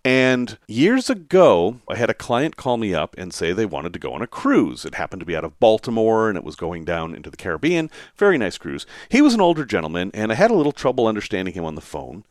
And 0.04 0.56
years 0.66 1.10
ago, 1.10 1.80
I 1.88 1.96
had 1.96 2.08
a 2.08 2.14
client 2.14 2.56
call 2.56 2.78
me 2.78 2.94
up 2.94 3.14
and 3.18 3.34
say 3.34 3.52
they 3.52 3.66
wanted 3.66 3.92
to 3.92 3.98
go 3.98 4.14
on 4.14 4.22
a 4.22 4.26
cruise. 4.26 4.86
It 4.86 4.94
happened 4.94 5.20
to 5.20 5.26
be 5.26 5.36
out 5.36 5.44
of 5.44 5.60
Baltimore 5.60 6.28
and 6.28 6.38
it 6.38 6.44
was 6.44 6.56
going 6.56 6.84
down 6.84 7.14
into 7.14 7.30
the 7.30 7.36
Caribbean. 7.36 7.90
Very 8.16 8.38
nice 8.38 8.56
cruise. 8.56 8.86
He 9.10 9.20
was 9.20 9.34
an 9.34 9.42
older 9.42 9.66
gentleman, 9.66 10.10
and 10.14 10.32
I 10.32 10.36
had 10.36 10.50
a 10.50 10.54
little 10.54 10.72
trouble 10.72 11.06
understanding 11.06 11.52
him 11.52 11.64
on 11.64 11.74
the 11.74 11.82
phone. 11.82 12.24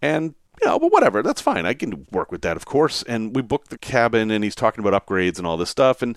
And 0.00 0.34
you 0.60 0.66
know, 0.66 0.78
but 0.78 0.92
whatever, 0.92 1.22
that's 1.22 1.40
fine. 1.40 1.66
I 1.66 1.74
can 1.74 2.06
work 2.10 2.32
with 2.32 2.42
that, 2.42 2.56
of 2.56 2.66
course. 2.66 3.02
And 3.04 3.34
we 3.34 3.42
booked 3.42 3.70
the 3.70 3.78
cabin, 3.78 4.30
and 4.30 4.42
he's 4.42 4.54
talking 4.54 4.84
about 4.84 5.06
upgrades 5.06 5.38
and 5.38 5.46
all 5.46 5.56
this 5.56 5.70
stuff, 5.70 6.02
and 6.02 6.16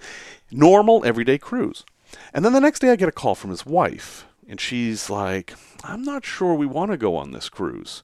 normal 0.51 1.05
everyday 1.05 1.37
cruise. 1.37 1.83
And 2.33 2.43
then 2.43 2.53
the 2.53 2.59
next 2.59 2.79
day 2.79 2.91
I 2.91 2.95
get 2.95 3.09
a 3.09 3.13
call 3.13 3.35
from 3.35 3.51
his 3.51 3.65
wife, 3.65 4.25
and 4.47 4.59
she's 4.59 5.09
like, 5.09 5.53
I'm 5.83 6.03
not 6.03 6.25
sure 6.25 6.53
we 6.53 6.65
want 6.65 6.91
to 6.91 6.97
go 6.97 7.15
on 7.15 7.31
this 7.31 7.49
cruise. 7.49 8.03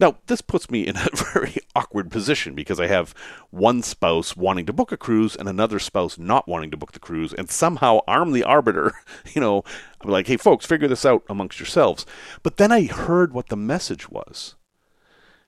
Now, 0.00 0.18
this 0.26 0.40
puts 0.40 0.70
me 0.70 0.86
in 0.86 0.96
a 0.96 1.08
very 1.32 1.56
awkward 1.74 2.10
position 2.10 2.54
because 2.54 2.78
I 2.78 2.86
have 2.86 3.14
one 3.50 3.82
spouse 3.82 4.36
wanting 4.36 4.66
to 4.66 4.72
book 4.72 4.92
a 4.92 4.96
cruise 4.96 5.34
and 5.34 5.48
another 5.48 5.78
spouse 5.78 6.18
not 6.18 6.46
wanting 6.46 6.70
to 6.70 6.76
book 6.76 6.92
the 6.92 7.00
cruise, 7.00 7.32
and 7.32 7.50
somehow 7.50 8.00
I'm 8.06 8.32
the 8.32 8.44
arbiter. 8.44 8.92
You 9.34 9.42
know, 9.42 9.62
I'm 10.00 10.10
like, 10.10 10.26
hey, 10.26 10.36
folks, 10.36 10.64
figure 10.64 10.88
this 10.88 11.04
out 11.04 11.22
amongst 11.28 11.60
yourselves. 11.60 12.06
But 12.42 12.56
then 12.56 12.72
I 12.72 12.84
heard 12.84 13.32
what 13.32 13.48
the 13.48 13.56
message 13.56 14.08
was. 14.08 14.54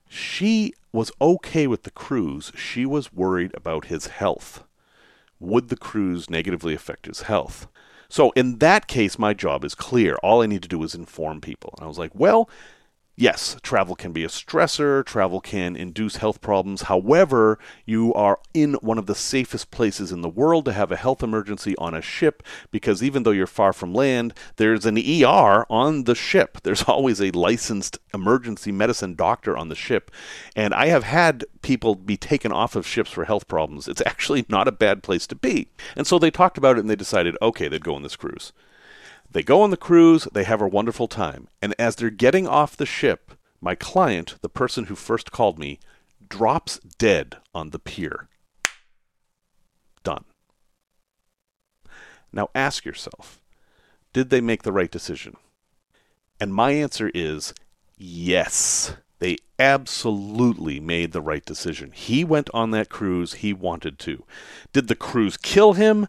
She 0.09 0.75
was 0.92 1.12
okay 1.21 1.66
with 1.66 1.85
the 1.85 1.90
cruise, 1.90 2.52
she 2.54 2.85
was 2.85 3.12
worried 3.12 3.52
about 3.54 3.87
his 3.87 4.09
health. 4.09 4.64
Would 5.38 5.69
the 5.69 5.76
cruise 5.76 6.28
negatively 6.28 6.75
affect 6.75 7.07
his 7.07 7.23
health? 7.23 7.69
So 8.09 8.30
in 8.33 8.59
that 8.59 8.88
case, 8.88 9.19
my 9.19 9.33
job 9.33 9.64
is 9.64 9.75
clear. 9.75 10.16
All 10.16 10.42
I 10.42 10.47
need 10.47 10.62
to 10.62 10.69
do 10.69 10.83
is 10.83 10.95
inform 10.95 11.40
people. 11.40 11.75
And 11.78 11.85
I 11.85 11.88
was 11.88 11.99
like, 11.99 12.12
well, 12.12 12.50
yes, 13.21 13.59
travel 13.62 13.95
can 13.95 14.12
be 14.12 14.25
a 14.25 14.29
stressor, 14.29 15.05
travel 15.05 15.41
can 15.41 15.77
induce 15.77 16.17
health 16.17 16.41
problems. 16.41 16.83
However, 16.83 17.59
you 17.85 18.15
are 18.15 18.41
in 18.55 18.75
one 18.75 18.97
of 18.97 19.05
the 19.05 19.15
safest 19.15 19.71
places 19.71 20.11
in 20.11 20.23
the 20.23 20.29
world 20.29 20.65
to 20.65 20.73
have 20.73 20.91
a 20.91 20.97
health 20.97 21.23
emergency 21.23 21.77
on 21.77 21.95
a 21.95 22.00
ship 22.00 22.43
because 22.71 23.03
even 23.03 23.23
though 23.23 23.31
you're 23.31 23.47
far 23.47 23.75
from 23.75 23.93
land, 23.93 24.33
there's 24.57 24.87
an 24.87 24.97
ER 24.97 25.67
on 25.69 26.05
the 26.05 26.15
ship. 26.15 26.59
There's 26.62 26.85
always 26.85 27.21
a 27.21 27.31
licensed 27.33 27.99
emergency 28.15 28.73
medicine 28.73 29.15
doctor 29.15 29.57
on 29.57 29.69
the 29.69 29.75
ship. 29.75 30.11
And 30.57 30.73
I 30.73 30.87
have 30.87 31.05
had 31.05 31.45
people 31.62 31.97
be 31.97 32.17
taken 32.17 32.53
off 32.53 32.77
of 32.77 32.87
ships 32.87 33.11
for 33.11 33.25
health 33.25 33.49
problems. 33.49 33.89
It's 33.89 34.03
actually 34.07 34.47
not 34.49 34.69
a 34.69 34.73
bad 34.73 35.03
place 35.03 35.27
to 35.27 35.35
be. 35.35 35.69
And 35.97 36.07
so 36.07 36.19
they 36.19 36.31
talked 36.31 36.57
about 36.57 36.77
it 36.77 36.81
and 36.81 36.89
they 36.89 36.97
decided, 36.97 37.37
okay, 37.43 37.69
they'd 37.69 37.85
go 37.85 37.95
on 37.95 38.03
this 38.03 38.17
cruise. 38.17 38.53
They 39.33 39.43
go 39.43 39.63
on 39.63 39.71
the 39.71 39.77
cruise, 39.77 40.27
they 40.33 40.45
have 40.45 40.61
a 40.61 40.67
wonderful 40.69 41.07
time, 41.07 41.49
and 41.63 41.75
as 41.79 41.97
they're 41.97 42.11
getting 42.11 42.49
off 42.49 42.77
the 42.77 42.87
ship, 42.87 43.33
my 43.61 43.75
client, 43.75 44.37
the 44.41 44.49
person 44.49 44.87
who 44.87 44.95
first 44.95 45.31
called 45.31 45.59
me, 45.59 45.79
drops 46.29 46.79
dead 46.99 47.37
on 47.55 47.71
the 47.71 47.79
pier. 47.79 48.29
Done. 50.03 50.25
Now 52.33 52.49
ask 52.55 52.85
yourself 52.85 53.41
did 54.13 54.31
they 54.31 54.41
make 54.41 54.65
the 54.65 54.73
right 54.73 54.91
decision? 54.91 55.37
And 56.41 56.55
my 56.55 56.73
answer 56.73 57.11
is 57.15 57.55
yes. 57.97 58.97
They 59.21 59.37
absolutely 59.59 60.81
made 60.81 61.13
the 61.13 61.21
right 61.21 61.45
decision. 61.45 61.93
He 61.93 62.25
went 62.25 62.49
on 62.55 62.71
that 62.71 62.89
cruise 62.89 63.35
he 63.35 63.53
wanted 63.53 63.99
to. 64.01 64.25
Did 64.73 64.89
the 64.89 64.97
cruise 64.97 65.37
kill 65.37 65.75
him? 65.75 66.09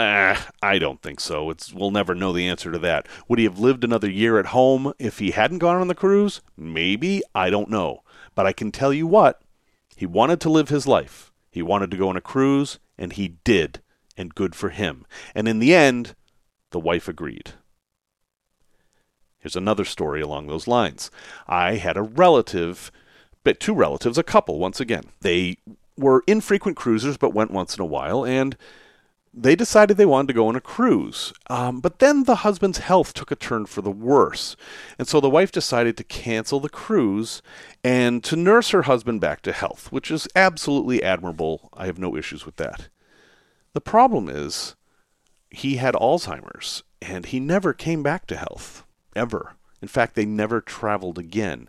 Uh, 0.00 0.40
I 0.62 0.78
don't 0.78 1.02
think 1.02 1.20
so. 1.20 1.50
It's 1.50 1.74
we'll 1.74 1.90
never 1.90 2.14
know 2.14 2.32
the 2.32 2.48
answer 2.48 2.72
to 2.72 2.78
that. 2.78 3.06
Would 3.28 3.38
he 3.38 3.44
have 3.44 3.58
lived 3.58 3.84
another 3.84 4.10
year 4.10 4.38
at 4.38 4.46
home 4.46 4.94
if 4.98 5.18
he 5.18 5.32
hadn't 5.32 5.58
gone 5.58 5.78
on 5.78 5.88
the 5.88 5.94
cruise? 5.94 6.40
Maybe. 6.56 7.22
I 7.34 7.50
don't 7.50 7.68
know. 7.68 8.02
But 8.34 8.46
I 8.46 8.54
can 8.54 8.72
tell 8.72 8.94
you 8.94 9.06
what, 9.06 9.42
he 9.94 10.06
wanted 10.06 10.40
to 10.40 10.48
live 10.48 10.70
his 10.70 10.86
life. 10.86 11.32
He 11.50 11.60
wanted 11.60 11.90
to 11.90 11.98
go 11.98 12.08
on 12.08 12.16
a 12.16 12.22
cruise, 12.22 12.78
and 12.96 13.12
he 13.12 13.36
did, 13.44 13.82
and 14.16 14.34
good 14.34 14.54
for 14.54 14.70
him. 14.70 15.04
And 15.34 15.46
in 15.46 15.58
the 15.58 15.74
end, 15.74 16.14
the 16.70 16.80
wife 16.80 17.06
agreed. 17.06 17.52
Here's 19.38 19.56
another 19.56 19.84
story 19.84 20.22
along 20.22 20.46
those 20.46 20.66
lines. 20.66 21.10
I 21.46 21.74
had 21.74 21.98
a 21.98 22.02
relative, 22.02 22.90
but 23.44 23.60
two 23.60 23.74
relatives, 23.74 24.16
a 24.16 24.22
couple 24.22 24.58
once 24.58 24.80
again. 24.80 25.04
They 25.20 25.58
were 25.98 26.24
infrequent 26.26 26.78
cruisers, 26.78 27.18
but 27.18 27.34
went 27.34 27.50
once 27.50 27.76
in 27.76 27.82
a 27.82 27.86
while, 27.86 28.24
and 28.24 28.56
they 29.32 29.54
decided 29.54 29.96
they 29.96 30.06
wanted 30.06 30.28
to 30.28 30.34
go 30.34 30.48
on 30.48 30.56
a 30.56 30.60
cruise. 30.60 31.32
Um, 31.48 31.80
but 31.80 32.00
then 32.00 32.24
the 32.24 32.36
husband's 32.36 32.78
health 32.78 33.14
took 33.14 33.30
a 33.30 33.36
turn 33.36 33.66
for 33.66 33.80
the 33.80 33.90
worse. 33.90 34.56
And 34.98 35.06
so 35.06 35.20
the 35.20 35.30
wife 35.30 35.52
decided 35.52 35.96
to 35.96 36.04
cancel 36.04 36.58
the 36.58 36.68
cruise 36.68 37.40
and 37.84 38.24
to 38.24 38.34
nurse 38.34 38.70
her 38.70 38.82
husband 38.82 39.20
back 39.20 39.42
to 39.42 39.52
health, 39.52 39.92
which 39.92 40.10
is 40.10 40.28
absolutely 40.34 41.02
admirable. 41.02 41.70
I 41.72 41.86
have 41.86 41.98
no 41.98 42.16
issues 42.16 42.44
with 42.44 42.56
that. 42.56 42.88
The 43.72 43.80
problem 43.80 44.28
is 44.28 44.74
he 45.50 45.76
had 45.76 45.94
Alzheimer's 45.94 46.82
and 47.00 47.26
he 47.26 47.38
never 47.38 47.72
came 47.72 48.02
back 48.02 48.26
to 48.26 48.36
health, 48.36 48.84
ever. 49.14 49.54
In 49.80 49.88
fact, 49.88 50.16
they 50.16 50.26
never 50.26 50.60
traveled 50.60 51.18
again. 51.18 51.68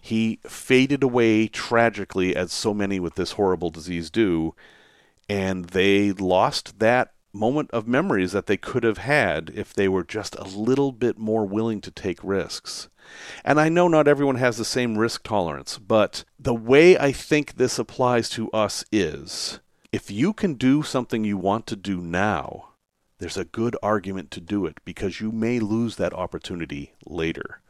He 0.00 0.40
faded 0.44 1.02
away 1.02 1.46
tragically, 1.48 2.36
as 2.36 2.52
so 2.52 2.74
many 2.74 3.00
with 3.00 3.14
this 3.14 3.32
horrible 3.32 3.70
disease 3.70 4.10
do 4.10 4.54
and 5.28 5.66
they 5.66 6.12
lost 6.12 6.78
that 6.78 7.12
moment 7.32 7.70
of 7.70 7.86
memories 7.86 8.32
that 8.32 8.46
they 8.46 8.56
could 8.56 8.82
have 8.82 8.98
had 8.98 9.50
if 9.54 9.74
they 9.74 9.88
were 9.88 10.04
just 10.04 10.34
a 10.36 10.44
little 10.44 10.92
bit 10.92 11.18
more 11.18 11.44
willing 11.44 11.80
to 11.82 11.90
take 11.90 12.18
risks. 12.22 12.88
And 13.44 13.60
I 13.60 13.68
know 13.68 13.88
not 13.88 14.08
everyone 14.08 14.36
has 14.36 14.56
the 14.56 14.64
same 14.64 14.98
risk 14.98 15.22
tolerance, 15.22 15.78
but 15.78 16.24
the 16.38 16.54
way 16.54 16.98
I 16.98 17.12
think 17.12 17.54
this 17.54 17.78
applies 17.78 18.28
to 18.30 18.50
us 18.50 18.84
is 18.90 19.60
if 19.92 20.10
you 20.10 20.32
can 20.32 20.54
do 20.54 20.82
something 20.82 21.24
you 21.24 21.36
want 21.36 21.66
to 21.68 21.76
do 21.76 22.00
now, 22.00 22.70
there's 23.18 23.36
a 23.36 23.44
good 23.44 23.76
argument 23.82 24.30
to 24.32 24.40
do 24.40 24.66
it 24.66 24.78
because 24.84 25.20
you 25.20 25.30
may 25.30 25.58
lose 25.58 25.96
that 25.96 26.12
opportunity 26.12 26.94
later. 27.06 27.60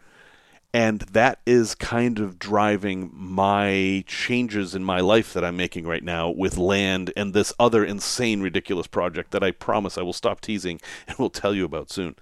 And 0.77 1.01
that 1.13 1.41
is 1.47 1.75
kind 1.75 2.19
of 2.19 2.39
driving 2.39 3.11
my 3.11 4.05
changes 4.07 4.75
in 4.75 4.85
my 4.85 5.01
life 5.01 5.33
that 5.33 5.43
I'm 5.43 5.57
making 5.57 5.87
right 5.87 6.05
now 6.05 6.29
with 6.29 6.59
land 6.59 7.15
and 7.17 7.33
this 7.33 7.55
other 7.59 7.83
insane, 7.83 8.43
ridiculous 8.43 8.87
project 8.87 9.31
that 9.31 9.43
I 9.43 9.53
promise 9.53 9.97
I 9.97 10.03
will 10.03 10.13
stop 10.13 10.43
teasing 10.43 10.79
and 11.09 11.17
will 11.17 11.31
tell 11.31 11.55
you 11.55 11.65
about 11.65 11.89
soon. 11.89 12.15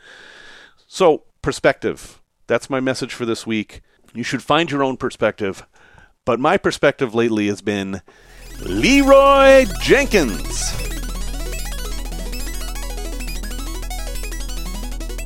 So, 0.87 1.25
perspective. 1.43 2.23
That's 2.47 2.71
my 2.71 2.79
message 2.79 3.13
for 3.13 3.27
this 3.27 3.45
week. 3.45 3.83
You 4.15 4.23
should 4.23 4.41
find 4.41 4.71
your 4.71 4.85
own 4.85 4.99
perspective. 4.99 5.67
But 6.25 6.39
my 6.39 6.57
perspective 6.57 7.13
lately 7.13 7.49
has 7.49 7.61
been 7.61 8.03
Leeroy 8.61 9.67
Jenkins. 9.83 10.71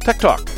Tech 0.01 0.19
Talk. 0.19 0.58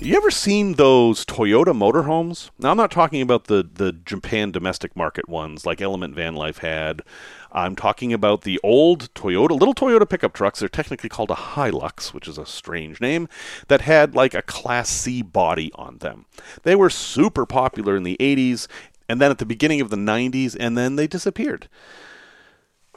You 0.00 0.16
ever 0.16 0.30
seen 0.30 0.74
those 0.74 1.24
Toyota 1.24 1.76
motorhomes? 1.76 2.50
Now, 2.58 2.70
I'm 2.70 2.76
not 2.76 2.92
talking 2.92 3.20
about 3.20 3.44
the, 3.44 3.68
the 3.70 3.90
Japan 3.92 4.52
domestic 4.52 4.94
market 4.94 5.28
ones 5.28 5.66
like 5.66 5.80
Element 5.80 6.14
Van 6.14 6.36
Life 6.36 6.58
had. 6.58 7.02
I'm 7.50 7.74
talking 7.74 8.12
about 8.12 8.42
the 8.42 8.60
old 8.62 9.12
Toyota, 9.14 9.58
little 9.58 9.74
Toyota 9.74 10.08
pickup 10.08 10.34
trucks. 10.34 10.60
They're 10.60 10.68
technically 10.68 11.08
called 11.08 11.32
a 11.32 11.34
Hilux, 11.34 12.14
which 12.14 12.28
is 12.28 12.38
a 12.38 12.46
strange 12.46 13.00
name, 13.00 13.28
that 13.66 13.80
had 13.80 14.14
like 14.14 14.34
a 14.34 14.42
Class 14.42 14.88
C 14.88 15.20
body 15.20 15.72
on 15.74 15.98
them. 15.98 16.26
They 16.62 16.76
were 16.76 16.90
super 16.90 17.44
popular 17.44 17.96
in 17.96 18.04
the 18.04 18.16
80s 18.20 18.68
and 19.08 19.20
then 19.20 19.30
at 19.30 19.38
the 19.38 19.46
beginning 19.46 19.80
of 19.80 19.90
the 19.90 19.96
90s, 19.96 20.54
and 20.58 20.76
then 20.76 20.96
they 20.96 21.06
disappeared. 21.06 21.68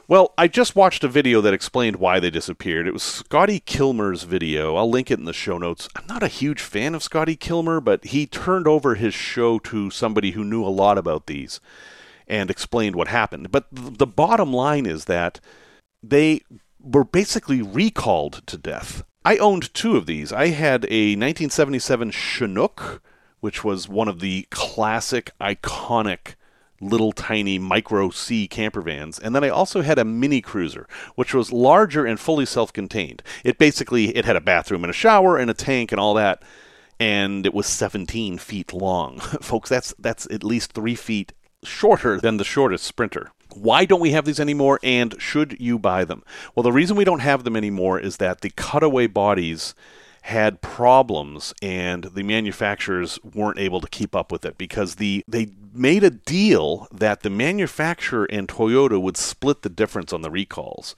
Well, 0.08 0.34
I 0.36 0.48
just 0.48 0.74
watched 0.74 1.04
a 1.04 1.08
video 1.08 1.40
that 1.40 1.54
explained 1.54 1.96
why 1.96 2.18
they 2.18 2.28
disappeared. 2.30 2.88
It 2.88 2.92
was 2.92 3.04
Scotty 3.04 3.60
Kilmer's 3.60 4.24
video. 4.24 4.74
I'll 4.74 4.90
link 4.90 5.12
it 5.12 5.18
in 5.20 5.26
the 5.26 5.32
show 5.32 5.58
notes. 5.58 5.88
I'm 5.94 6.06
not 6.08 6.24
a 6.24 6.28
huge 6.28 6.60
fan 6.60 6.96
of 6.96 7.04
Scotty 7.04 7.36
Kilmer, 7.36 7.80
but 7.80 8.04
he 8.06 8.26
turned 8.26 8.66
over 8.66 8.96
his 8.96 9.14
show 9.14 9.60
to 9.60 9.90
somebody 9.90 10.32
who 10.32 10.44
knew 10.44 10.64
a 10.64 10.66
lot 10.66 10.98
about 10.98 11.28
these 11.28 11.60
and 12.26 12.50
explained 12.50 12.96
what 12.96 13.08
happened. 13.08 13.52
But 13.52 13.66
the 13.70 14.06
bottom 14.06 14.52
line 14.52 14.86
is 14.86 15.04
that 15.04 15.38
they 16.02 16.40
were 16.80 17.04
basically 17.04 17.62
recalled 17.62 18.44
to 18.48 18.58
death. 18.58 19.04
I 19.24 19.36
owned 19.36 19.72
two 19.72 19.96
of 19.96 20.06
these. 20.06 20.32
I 20.32 20.48
had 20.48 20.84
a 20.86 21.14
1977 21.14 22.10
Chinook, 22.10 23.00
which 23.38 23.62
was 23.62 23.88
one 23.88 24.08
of 24.08 24.18
the 24.18 24.48
classic, 24.50 25.30
iconic 25.40 26.34
little 26.82 27.12
tiny 27.12 27.58
micro 27.58 28.10
C 28.10 28.48
camper 28.48 28.82
vans. 28.82 29.18
And 29.18 29.34
then 29.34 29.44
I 29.44 29.48
also 29.48 29.82
had 29.82 29.98
a 29.98 30.04
mini 30.04 30.40
cruiser, 30.40 30.86
which 31.14 31.32
was 31.32 31.52
larger 31.52 32.04
and 32.04 32.18
fully 32.18 32.44
self-contained. 32.44 33.22
It 33.44 33.58
basically 33.58 34.16
it 34.16 34.24
had 34.24 34.36
a 34.36 34.40
bathroom 34.40 34.84
and 34.84 34.90
a 34.90 34.94
shower 34.94 35.36
and 35.36 35.50
a 35.50 35.54
tank 35.54 35.92
and 35.92 36.00
all 36.00 36.14
that. 36.14 36.42
And 36.98 37.46
it 37.46 37.54
was 37.54 37.66
17 37.66 38.38
feet 38.38 38.72
long. 38.72 39.18
Folks, 39.40 39.68
that's 39.68 39.94
that's 39.98 40.26
at 40.30 40.44
least 40.44 40.72
three 40.72 40.94
feet 40.94 41.32
shorter 41.64 42.20
than 42.20 42.36
the 42.36 42.44
shortest 42.44 42.84
sprinter. 42.84 43.30
Why 43.54 43.84
don't 43.84 44.00
we 44.00 44.12
have 44.12 44.24
these 44.24 44.40
anymore 44.40 44.80
and 44.82 45.14
should 45.18 45.60
you 45.60 45.78
buy 45.78 46.04
them? 46.04 46.24
Well, 46.54 46.62
the 46.62 46.72
reason 46.72 46.96
we 46.96 47.04
don't 47.04 47.20
have 47.20 47.44
them 47.44 47.56
anymore 47.56 48.00
is 48.00 48.16
that 48.16 48.40
the 48.40 48.50
cutaway 48.50 49.06
bodies 49.06 49.74
had 50.22 50.60
problems 50.60 51.52
and 51.60 52.04
the 52.04 52.22
manufacturers 52.22 53.18
weren't 53.22 53.58
able 53.58 53.80
to 53.80 53.88
keep 53.88 54.14
up 54.14 54.30
with 54.30 54.44
it 54.44 54.56
because 54.56 54.94
the 54.94 55.24
they 55.26 55.48
made 55.74 56.04
a 56.04 56.10
deal 56.10 56.86
that 56.92 57.22
the 57.22 57.30
manufacturer 57.30 58.26
and 58.30 58.46
Toyota 58.46 59.00
would 59.00 59.16
split 59.16 59.62
the 59.62 59.68
difference 59.68 60.12
on 60.12 60.22
the 60.22 60.30
recalls. 60.30 60.94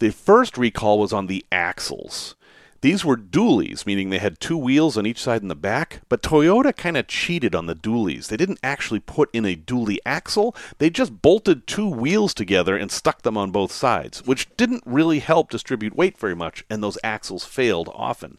The 0.00 0.10
first 0.10 0.58
recall 0.58 0.98
was 0.98 1.12
on 1.12 1.26
the 1.26 1.44
axles. 1.52 2.34
These 2.82 3.04
were 3.04 3.16
dualies, 3.16 3.84
meaning 3.84 4.08
they 4.08 4.18
had 4.18 4.40
two 4.40 4.56
wheels 4.56 4.96
on 4.96 5.04
each 5.04 5.20
side 5.20 5.42
in 5.42 5.48
the 5.48 5.54
back, 5.54 6.00
but 6.08 6.22
Toyota 6.22 6.74
kind 6.74 6.96
of 6.96 7.08
cheated 7.08 7.54
on 7.54 7.66
the 7.66 7.74
dualies. 7.74 8.28
They 8.28 8.38
didn't 8.38 8.60
actually 8.62 9.00
put 9.00 9.28
in 9.34 9.44
a 9.44 9.54
dually 9.54 9.98
axle, 10.06 10.56
they 10.78 10.88
just 10.88 11.20
bolted 11.20 11.66
two 11.66 11.88
wheels 11.88 12.32
together 12.32 12.76
and 12.76 12.90
stuck 12.90 13.20
them 13.20 13.36
on 13.36 13.50
both 13.50 13.70
sides, 13.70 14.24
which 14.24 14.48
didn't 14.56 14.82
really 14.86 15.18
help 15.18 15.50
distribute 15.50 15.94
weight 15.94 16.16
very 16.16 16.34
much, 16.34 16.64
and 16.70 16.82
those 16.82 16.96
axles 17.04 17.44
failed 17.44 17.90
often. 17.94 18.38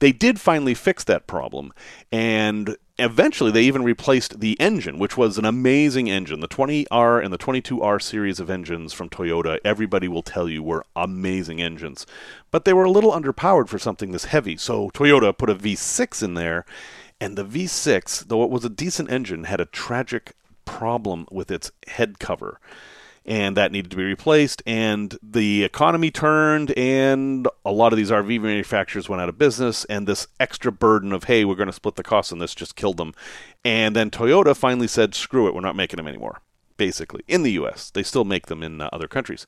They 0.00 0.12
did 0.12 0.40
finally 0.40 0.74
fix 0.74 1.04
that 1.04 1.26
problem, 1.26 1.72
and 2.10 2.76
eventually 2.98 3.50
they 3.50 3.62
even 3.64 3.84
replaced 3.84 4.40
the 4.40 4.58
engine, 4.58 4.98
which 4.98 5.16
was 5.16 5.36
an 5.36 5.44
amazing 5.44 6.08
engine. 6.08 6.40
The 6.40 6.48
20R 6.48 7.22
and 7.22 7.32
the 7.32 7.38
22R 7.38 8.00
series 8.00 8.40
of 8.40 8.48
engines 8.48 8.94
from 8.94 9.10
Toyota, 9.10 9.58
everybody 9.62 10.08
will 10.08 10.22
tell 10.22 10.48
you 10.48 10.62
were 10.62 10.86
amazing 10.96 11.60
engines. 11.60 12.06
But 12.50 12.64
they 12.64 12.72
were 12.72 12.84
a 12.84 12.90
little 12.90 13.12
underpowered 13.12 13.68
for 13.68 13.78
something 13.78 14.10
this 14.10 14.24
heavy, 14.24 14.56
so 14.56 14.88
Toyota 14.90 15.36
put 15.36 15.50
a 15.50 15.54
V6 15.54 16.22
in 16.22 16.32
there, 16.32 16.64
and 17.20 17.36
the 17.36 17.44
V6, 17.44 18.28
though 18.28 18.42
it 18.42 18.50
was 18.50 18.64
a 18.64 18.70
decent 18.70 19.10
engine, 19.10 19.44
had 19.44 19.60
a 19.60 19.66
tragic 19.66 20.32
problem 20.64 21.26
with 21.30 21.50
its 21.50 21.72
head 21.88 22.18
cover 22.18 22.58
and 23.24 23.56
that 23.56 23.72
needed 23.72 23.90
to 23.90 23.96
be 23.96 24.04
replaced. 24.04 24.62
And 24.66 25.16
the 25.22 25.64
economy 25.64 26.10
turned, 26.10 26.76
and 26.76 27.46
a 27.64 27.72
lot 27.72 27.92
of 27.92 27.96
these 27.96 28.10
RV 28.10 28.40
manufacturers 28.40 29.08
went 29.08 29.22
out 29.22 29.28
of 29.28 29.38
business. 29.38 29.84
And 29.86 30.06
this 30.06 30.26
extra 30.38 30.72
burden 30.72 31.12
of, 31.12 31.24
hey, 31.24 31.44
we're 31.44 31.54
going 31.54 31.66
to 31.66 31.72
split 31.72 31.96
the 31.96 32.02
cost 32.02 32.32
on 32.32 32.38
this 32.38 32.54
just 32.54 32.76
killed 32.76 32.96
them. 32.96 33.14
And 33.64 33.94
then 33.94 34.10
Toyota 34.10 34.56
finally 34.56 34.88
said, 34.88 35.14
screw 35.14 35.46
it, 35.46 35.54
we're 35.54 35.60
not 35.60 35.76
making 35.76 35.98
them 35.98 36.08
anymore, 36.08 36.40
basically, 36.76 37.22
in 37.28 37.42
the 37.42 37.52
US. 37.52 37.90
They 37.90 38.02
still 38.02 38.24
make 38.24 38.46
them 38.46 38.62
in 38.62 38.80
uh, 38.80 38.88
other 38.92 39.08
countries. 39.08 39.46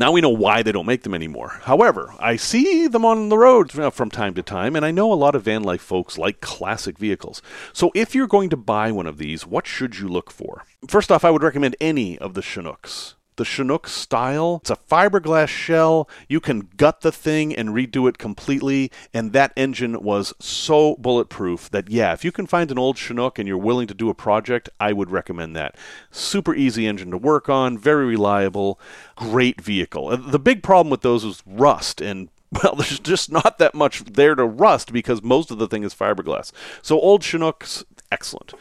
Now 0.00 0.12
we 0.12 0.22
know 0.22 0.30
why 0.30 0.62
they 0.62 0.72
don't 0.72 0.86
make 0.86 1.02
them 1.02 1.12
anymore. 1.12 1.60
However, 1.64 2.14
I 2.18 2.36
see 2.36 2.86
them 2.86 3.04
on 3.04 3.28
the 3.28 3.36
road 3.36 3.70
from 3.70 4.10
time 4.10 4.32
to 4.32 4.42
time, 4.42 4.74
and 4.74 4.82
I 4.82 4.90
know 4.90 5.12
a 5.12 5.14
lot 5.14 5.34
of 5.34 5.42
van 5.42 5.62
life 5.62 5.82
folks 5.82 6.16
like 6.16 6.40
classic 6.40 6.96
vehicles. 6.96 7.42
So 7.74 7.90
if 7.94 8.14
you're 8.14 8.26
going 8.26 8.48
to 8.48 8.56
buy 8.56 8.90
one 8.92 9.06
of 9.06 9.18
these, 9.18 9.46
what 9.46 9.66
should 9.66 9.98
you 9.98 10.08
look 10.08 10.30
for? 10.30 10.64
First 10.88 11.12
off, 11.12 11.22
I 11.22 11.30
would 11.30 11.42
recommend 11.42 11.76
any 11.82 12.16
of 12.16 12.32
the 12.32 12.40
Chinooks 12.40 13.16
the 13.40 13.44
Chinook 13.46 13.88
style. 13.88 14.58
It's 14.60 14.68
a 14.68 14.76
fiberglass 14.76 15.48
shell. 15.48 16.10
You 16.28 16.40
can 16.40 16.68
gut 16.76 17.00
the 17.00 17.10
thing 17.10 17.56
and 17.56 17.70
redo 17.70 18.06
it 18.06 18.18
completely. 18.18 18.92
And 19.14 19.32
that 19.32 19.54
engine 19.56 20.02
was 20.02 20.34
so 20.38 20.96
bulletproof 20.96 21.70
that, 21.70 21.88
yeah, 21.88 22.12
if 22.12 22.22
you 22.22 22.32
can 22.32 22.46
find 22.46 22.70
an 22.70 22.78
old 22.78 22.98
Chinook 22.98 23.38
and 23.38 23.48
you're 23.48 23.56
willing 23.56 23.86
to 23.86 23.94
do 23.94 24.10
a 24.10 24.14
project, 24.14 24.68
I 24.78 24.92
would 24.92 25.10
recommend 25.10 25.56
that. 25.56 25.74
Super 26.10 26.54
easy 26.54 26.86
engine 26.86 27.10
to 27.12 27.16
work 27.16 27.48
on, 27.48 27.78
very 27.78 28.04
reliable, 28.04 28.78
great 29.16 29.58
vehicle. 29.58 30.14
The 30.14 30.38
big 30.38 30.62
problem 30.62 30.90
with 30.90 31.00
those 31.00 31.24
is 31.24 31.42
rust 31.46 32.02
and 32.02 32.28
well, 32.62 32.74
there's 32.74 32.98
just 32.98 33.32
not 33.32 33.56
that 33.56 33.74
much 33.74 34.04
there 34.04 34.34
to 34.34 34.44
rust 34.44 34.92
because 34.92 35.22
most 35.22 35.50
of 35.50 35.56
the 35.56 35.66
thing 35.66 35.82
is 35.82 35.94
fiberglass. 35.94 36.52
So 36.82 37.00
old 37.00 37.22
Chinooks, 37.22 37.84
excellent. 38.12 38.52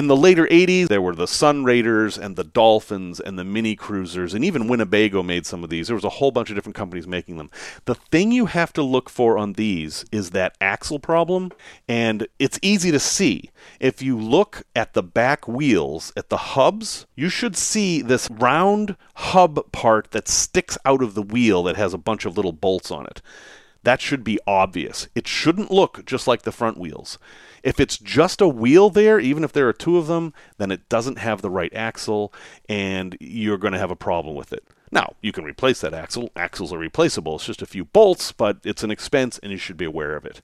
In 0.00 0.06
the 0.06 0.16
later 0.16 0.46
80s, 0.46 0.88
there 0.88 1.02
were 1.02 1.14
the 1.14 1.26
Sunraders 1.26 2.16
and 2.16 2.34
the 2.34 2.42
Dolphins 2.42 3.20
and 3.20 3.38
the 3.38 3.44
Mini 3.44 3.76
Cruisers, 3.76 4.32
and 4.32 4.42
even 4.42 4.66
Winnebago 4.66 5.22
made 5.22 5.44
some 5.44 5.62
of 5.62 5.68
these. 5.68 5.88
There 5.88 5.94
was 5.94 6.06
a 6.06 6.08
whole 6.08 6.30
bunch 6.30 6.48
of 6.48 6.56
different 6.56 6.74
companies 6.74 7.06
making 7.06 7.36
them. 7.36 7.50
The 7.84 7.96
thing 7.96 8.32
you 8.32 8.46
have 8.46 8.72
to 8.72 8.82
look 8.82 9.10
for 9.10 9.36
on 9.36 9.52
these 9.52 10.06
is 10.10 10.30
that 10.30 10.56
axle 10.58 11.00
problem, 11.00 11.52
and 11.86 12.26
it's 12.38 12.58
easy 12.62 12.90
to 12.90 12.98
see. 12.98 13.50
If 13.78 14.00
you 14.00 14.18
look 14.18 14.62
at 14.74 14.94
the 14.94 15.02
back 15.02 15.46
wheels, 15.46 16.14
at 16.16 16.30
the 16.30 16.38
hubs, 16.38 17.04
you 17.14 17.28
should 17.28 17.54
see 17.54 18.00
this 18.00 18.26
round 18.30 18.96
hub 19.16 19.70
part 19.70 20.12
that 20.12 20.28
sticks 20.28 20.78
out 20.86 21.02
of 21.02 21.12
the 21.12 21.20
wheel 21.20 21.62
that 21.64 21.76
has 21.76 21.92
a 21.92 21.98
bunch 21.98 22.24
of 22.24 22.38
little 22.38 22.52
bolts 22.52 22.90
on 22.90 23.04
it. 23.04 23.20
That 23.82 24.00
should 24.00 24.24
be 24.24 24.40
obvious. 24.46 25.08
It 25.14 25.28
shouldn't 25.28 25.70
look 25.70 26.06
just 26.06 26.26
like 26.26 26.40
the 26.42 26.52
front 26.52 26.78
wheels. 26.78 27.18
If 27.62 27.80
it's 27.80 27.98
just 27.98 28.40
a 28.40 28.48
wheel 28.48 28.90
there, 28.90 29.18
even 29.20 29.44
if 29.44 29.52
there 29.52 29.68
are 29.68 29.72
two 29.72 29.98
of 29.98 30.06
them, 30.06 30.32
then 30.58 30.70
it 30.70 30.88
doesn't 30.88 31.18
have 31.18 31.42
the 31.42 31.50
right 31.50 31.72
axle 31.74 32.32
and 32.68 33.16
you're 33.20 33.58
going 33.58 33.72
to 33.72 33.78
have 33.78 33.90
a 33.90 33.96
problem 33.96 34.34
with 34.34 34.52
it. 34.52 34.64
Now, 34.92 35.14
you 35.20 35.32
can 35.32 35.44
replace 35.44 35.80
that 35.82 35.94
axle. 35.94 36.30
Axles 36.34 36.72
are 36.72 36.78
replaceable. 36.78 37.36
It's 37.36 37.46
just 37.46 37.62
a 37.62 37.66
few 37.66 37.84
bolts, 37.84 38.32
but 38.32 38.58
it's 38.64 38.82
an 38.82 38.90
expense 38.90 39.38
and 39.38 39.52
you 39.52 39.58
should 39.58 39.76
be 39.76 39.84
aware 39.84 40.16
of 40.16 40.24
it. 40.24 40.40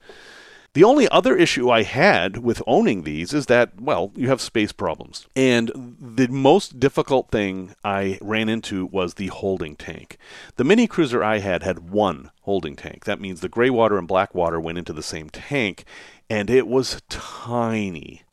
The 0.76 0.84
only 0.84 1.08
other 1.08 1.34
issue 1.34 1.70
I 1.70 1.84
had 1.84 2.36
with 2.36 2.62
owning 2.66 3.04
these 3.04 3.32
is 3.32 3.46
that, 3.46 3.80
well, 3.80 4.12
you 4.14 4.28
have 4.28 4.42
space 4.42 4.72
problems. 4.72 5.26
And 5.34 5.96
the 5.98 6.28
most 6.28 6.78
difficult 6.78 7.30
thing 7.30 7.74
I 7.82 8.18
ran 8.20 8.50
into 8.50 8.84
was 8.84 9.14
the 9.14 9.28
holding 9.28 9.76
tank. 9.76 10.18
The 10.56 10.64
Mini 10.64 10.86
Cruiser 10.86 11.24
I 11.24 11.38
had 11.38 11.62
had 11.62 11.88
one 11.88 12.30
holding 12.42 12.76
tank. 12.76 13.06
That 13.06 13.22
means 13.22 13.40
the 13.40 13.48
gray 13.48 13.70
water 13.70 13.96
and 13.96 14.06
black 14.06 14.34
water 14.34 14.60
went 14.60 14.76
into 14.76 14.92
the 14.92 15.02
same 15.02 15.30
tank, 15.30 15.86
and 16.28 16.50
it 16.50 16.68
was 16.68 17.00
tiny. 17.08 18.24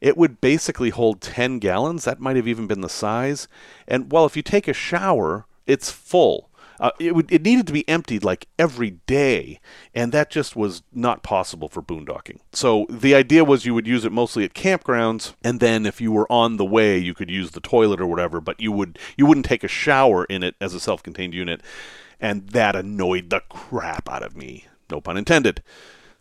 It 0.00 0.16
would 0.16 0.40
basically 0.40 0.90
hold 0.90 1.20
10 1.20 1.60
gallons. 1.60 2.02
That 2.02 2.18
might 2.18 2.34
have 2.34 2.48
even 2.48 2.66
been 2.66 2.80
the 2.80 2.88
size. 2.88 3.46
And, 3.86 4.10
well, 4.10 4.26
if 4.26 4.36
you 4.36 4.42
take 4.42 4.66
a 4.66 4.72
shower, 4.72 5.46
it's 5.68 5.92
full. 5.92 6.50
Uh, 6.82 6.90
it, 6.98 7.14
would, 7.14 7.30
it 7.30 7.44
needed 7.44 7.64
to 7.64 7.72
be 7.72 7.88
emptied 7.88 8.24
like 8.24 8.48
every 8.58 8.90
day, 9.06 9.60
and 9.94 10.10
that 10.10 10.30
just 10.30 10.56
was 10.56 10.82
not 10.92 11.22
possible 11.22 11.68
for 11.68 11.80
boondocking. 11.80 12.40
So 12.52 12.86
the 12.90 13.14
idea 13.14 13.44
was 13.44 13.64
you 13.64 13.72
would 13.72 13.86
use 13.86 14.04
it 14.04 14.10
mostly 14.10 14.44
at 14.44 14.52
campgrounds, 14.52 15.34
and 15.44 15.60
then 15.60 15.86
if 15.86 16.00
you 16.00 16.10
were 16.10 16.30
on 16.30 16.56
the 16.56 16.64
way, 16.64 16.98
you 16.98 17.14
could 17.14 17.30
use 17.30 17.52
the 17.52 17.60
toilet 17.60 18.00
or 18.00 18.06
whatever. 18.08 18.40
But 18.40 18.60
you 18.60 18.72
would 18.72 18.98
you 19.16 19.26
wouldn't 19.26 19.46
take 19.46 19.62
a 19.62 19.68
shower 19.68 20.24
in 20.24 20.42
it 20.42 20.56
as 20.60 20.74
a 20.74 20.80
self-contained 20.80 21.34
unit, 21.34 21.62
and 22.20 22.48
that 22.48 22.74
annoyed 22.74 23.30
the 23.30 23.42
crap 23.48 24.08
out 24.08 24.24
of 24.24 24.36
me. 24.36 24.66
No 24.90 25.00
pun 25.00 25.16
intended. 25.16 25.62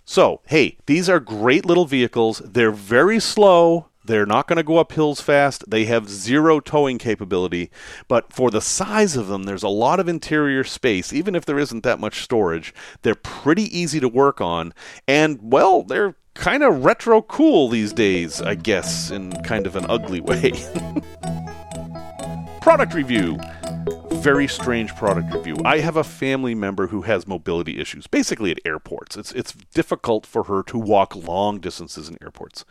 So, 0.06 0.42
hey, 0.46 0.78
these 0.86 1.10
are 1.10 1.20
great 1.20 1.66
little 1.66 1.86
vehicles. 1.86 2.40
They're 2.46 2.72
very 2.72 3.20
slow. 3.20 3.88
They're 4.04 4.26
not 4.26 4.48
going 4.48 4.58
to 4.58 4.64
go 4.64 4.78
up 4.78 4.92
hills 4.92 5.22
fast. 5.22 5.70
They 5.70 5.86
have 5.86 6.10
zero 6.10 6.60
towing 6.60 6.98
capability. 6.98 7.70
But 8.08 8.34
for 8.34 8.50
the 8.50 8.62
size 8.62 9.16
of 9.16 9.28
them, 9.28 9.44
there's 9.44 9.64
a 9.64 9.70
lot 9.70 10.00
of 10.00 10.08
interior 10.08 10.64
space, 10.64 11.14
even 11.14 11.36
if 11.36 11.46
there 11.46 11.60
isn't 11.60 11.84
that 11.84 12.00
much 12.00 12.22
storage. 12.22 12.74
They're 13.04 13.16
pretty 13.16 13.78
easy 13.78 14.00
to 14.00 14.08
work 14.08 14.42
on. 14.42 14.74
And, 15.08 15.40
well, 15.42 15.84
they're 15.84 16.16
kind 16.34 16.64
of 16.64 16.84
retro 16.84 17.22
cool 17.22 17.70
these 17.70 17.94
days, 17.94 18.42
I 18.42 18.56
guess, 18.56 19.12
in 19.12 19.32
kind 19.44 19.68
of 19.68 19.76
an 19.76 19.86
ugly 19.90 20.22
way. 20.22 20.52
Product 22.62 22.94
review 22.94 23.40
very 24.22 24.48
strange 24.48 24.96
product 24.96 25.34
review. 25.34 25.56
I 25.66 25.80
have 25.80 25.98
a 25.98 26.04
family 26.04 26.54
member 26.54 26.88
who 26.88 27.02
has 27.02 27.28
mobility 27.28 27.80
issues, 27.80 28.06
basically 28.06 28.52
at 28.52 28.60
airports. 28.64 29.18
It's 29.18 29.32
it's 29.32 29.54
difficult 29.74 30.28
for 30.28 30.44
her 30.44 30.62
to 30.64 30.78
walk 30.78 31.16
long 31.16 31.60
distances 31.60 32.08
in 32.08 32.18
airports. 32.22 32.64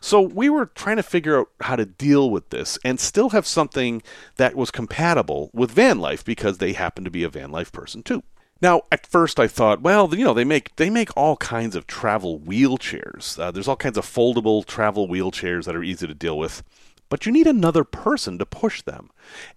So 0.00 0.22
we 0.22 0.48
were 0.48 0.66
trying 0.66 0.96
to 0.96 1.02
figure 1.02 1.38
out 1.38 1.50
how 1.60 1.76
to 1.76 1.84
deal 1.84 2.30
with 2.30 2.48
this 2.48 2.78
and 2.82 2.98
still 2.98 3.30
have 3.30 3.46
something 3.46 4.02
that 4.36 4.54
was 4.54 4.70
compatible 4.70 5.50
with 5.52 5.70
van 5.70 5.98
life 5.98 6.24
because 6.24 6.58
they 6.58 6.72
happen 6.72 7.04
to 7.04 7.10
be 7.10 7.24
a 7.24 7.28
van 7.28 7.50
life 7.50 7.72
person 7.72 8.02
too. 8.02 8.22
Now, 8.62 8.82
at 8.90 9.06
first, 9.06 9.38
I 9.38 9.48
thought, 9.48 9.82
well, 9.82 10.14
you 10.14 10.24
know, 10.24 10.32
they 10.32 10.44
make 10.44 10.74
they 10.76 10.88
make 10.88 11.14
all 11.14 11.36
kinds 11.36 11.76
of 11.76 11.86
travel 11.86 12.40
wheelchairs. 12.40 13.38
Uh, 13.38 13.50
there's 13.50 13.68
all 13.68 13.76
kinds 13.76 13.98
of 13.98 14.06
foldable 14.06 14.64
travel 14.64 15.08
wheelchairs 15.08 15.64
that 15.64 15.76
are 15.76 15.82
easy 15.82 16.06
to 16.06 16.14
deal 16.14 16.38
with 16.38 16.62
but 17.08 17.26
you 17.26 17.32
need 17.32 17.46
another 17.46 17.84
person 17.84 18.38
to 18.38 18.46
push 18.46 18.82
them. 18.82 19.10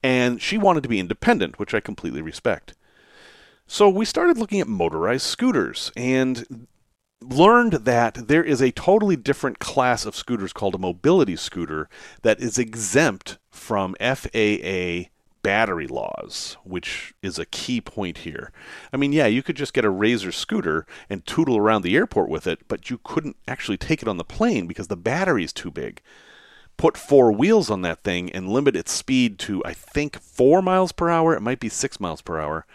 And 0.03 0.41
she 0.41 0.57
wanted 0.57 0.83
to 0.83 0.89
be 0.89 0.99
independent, 0.99 1.59
which 1.59 1.73
I 1.73 1.79
completely 1.79 2.21
respect. 2.21 2.73
So 3.67 3.87
we 3.87 4.05
started 4.05 4.37
looking 4.37 4.59
at 4.59 4.67
motorized 4.67 5.25
scooters 5.25 5.91
and 5.95 6.67
learned 7.21 7.73
that 7.73 8.27
there 8.27 8.43
is 8.43 8.61
a 8.61 8.71
totally 8.71 9.15
different 9.15 9.59
class 9.59 10.05
of 10.05 10.15
scooters 10.15 10.53
called 10.53 10.75
a 10.75 10.79
mobility 10.79 11.35
scooter 11.35 11.89
that 12.21 12.39
is 12.39 12.57
exempt 12.57 13.37
from 13.51 13.95
FAA 13.99 15.09
battery 15.41 15.87
laws, 15.87 16.57
which 16.63 17.13
is 17.21 17.39
a 17.39 17.45
key 17.45 17.81
point 17.81 18.19
here. 18.19 18.51
I 18.91 18.97
mean, 18.97 19.13
yeah, 19.13 19.25
you 19.27 19.43
could 19.43 19.55
just 19.55 19.73
get 19.73 19.85
a 19.85 19.89
Razor 19.89 20.31
scooter 20.31 20.85
and 21.09 21.25
tootle 21.25 21.57
around 21.57 21.83
the 21.83 21.95
airport 21.95 22.29
with 22.29 22.47
it, 22.47 22.67
but 22.67 22.89
you 22.89 22.99
couldn't 23.03 23.37
actually 23.47 23.77
take 23.77 24.01
it 24.01 24.07
on 24.07 24.17
the 24.17 24.23
plane 24.23 24.67
because 24.67 24.87
the 24.87 24.97
battery 24.97 25.43
is 25.43 25.53
too 25.53 25.71
big. 25.71 26.01
Put 26.79 26.95
four 26.95 27.33
wheels 27.33 27.69
on 27.69 27.81
that 27.81 28.05
thing 28.05 28.31
and 28.31 28.47
limit 28.47 28.73
its 28.73 28.93
speed 28.93 29.37
to, 29.39 29.61
I 29.65 29.73
think, 29.73 30.17
four 30.17 30.61
miles 30.61 30.93
per 30.93 31.09
hour. 31.09 31.35
It 31.35 31.41
might 31.41 31.59
be 31.59 31.67
six 31.67 31.99
miles 31.99 32.21
per 32.21 32.39
hour. 32.39 32.65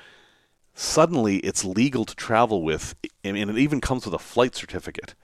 Suddenly, 0.74 1.38
it's 1.38 1.64
legal 1.64 2.04
to 2.04 2.14
travel 2.14 2.62
with, 2.62 2.94
and 3.24 3.38
it 3.38 3.56
even 3.56 3.80
comes 3.80 4.04
with 4.04 4.12
a 4.12 4.18
flight 4.18 4.54
certificate. 4.54 5.14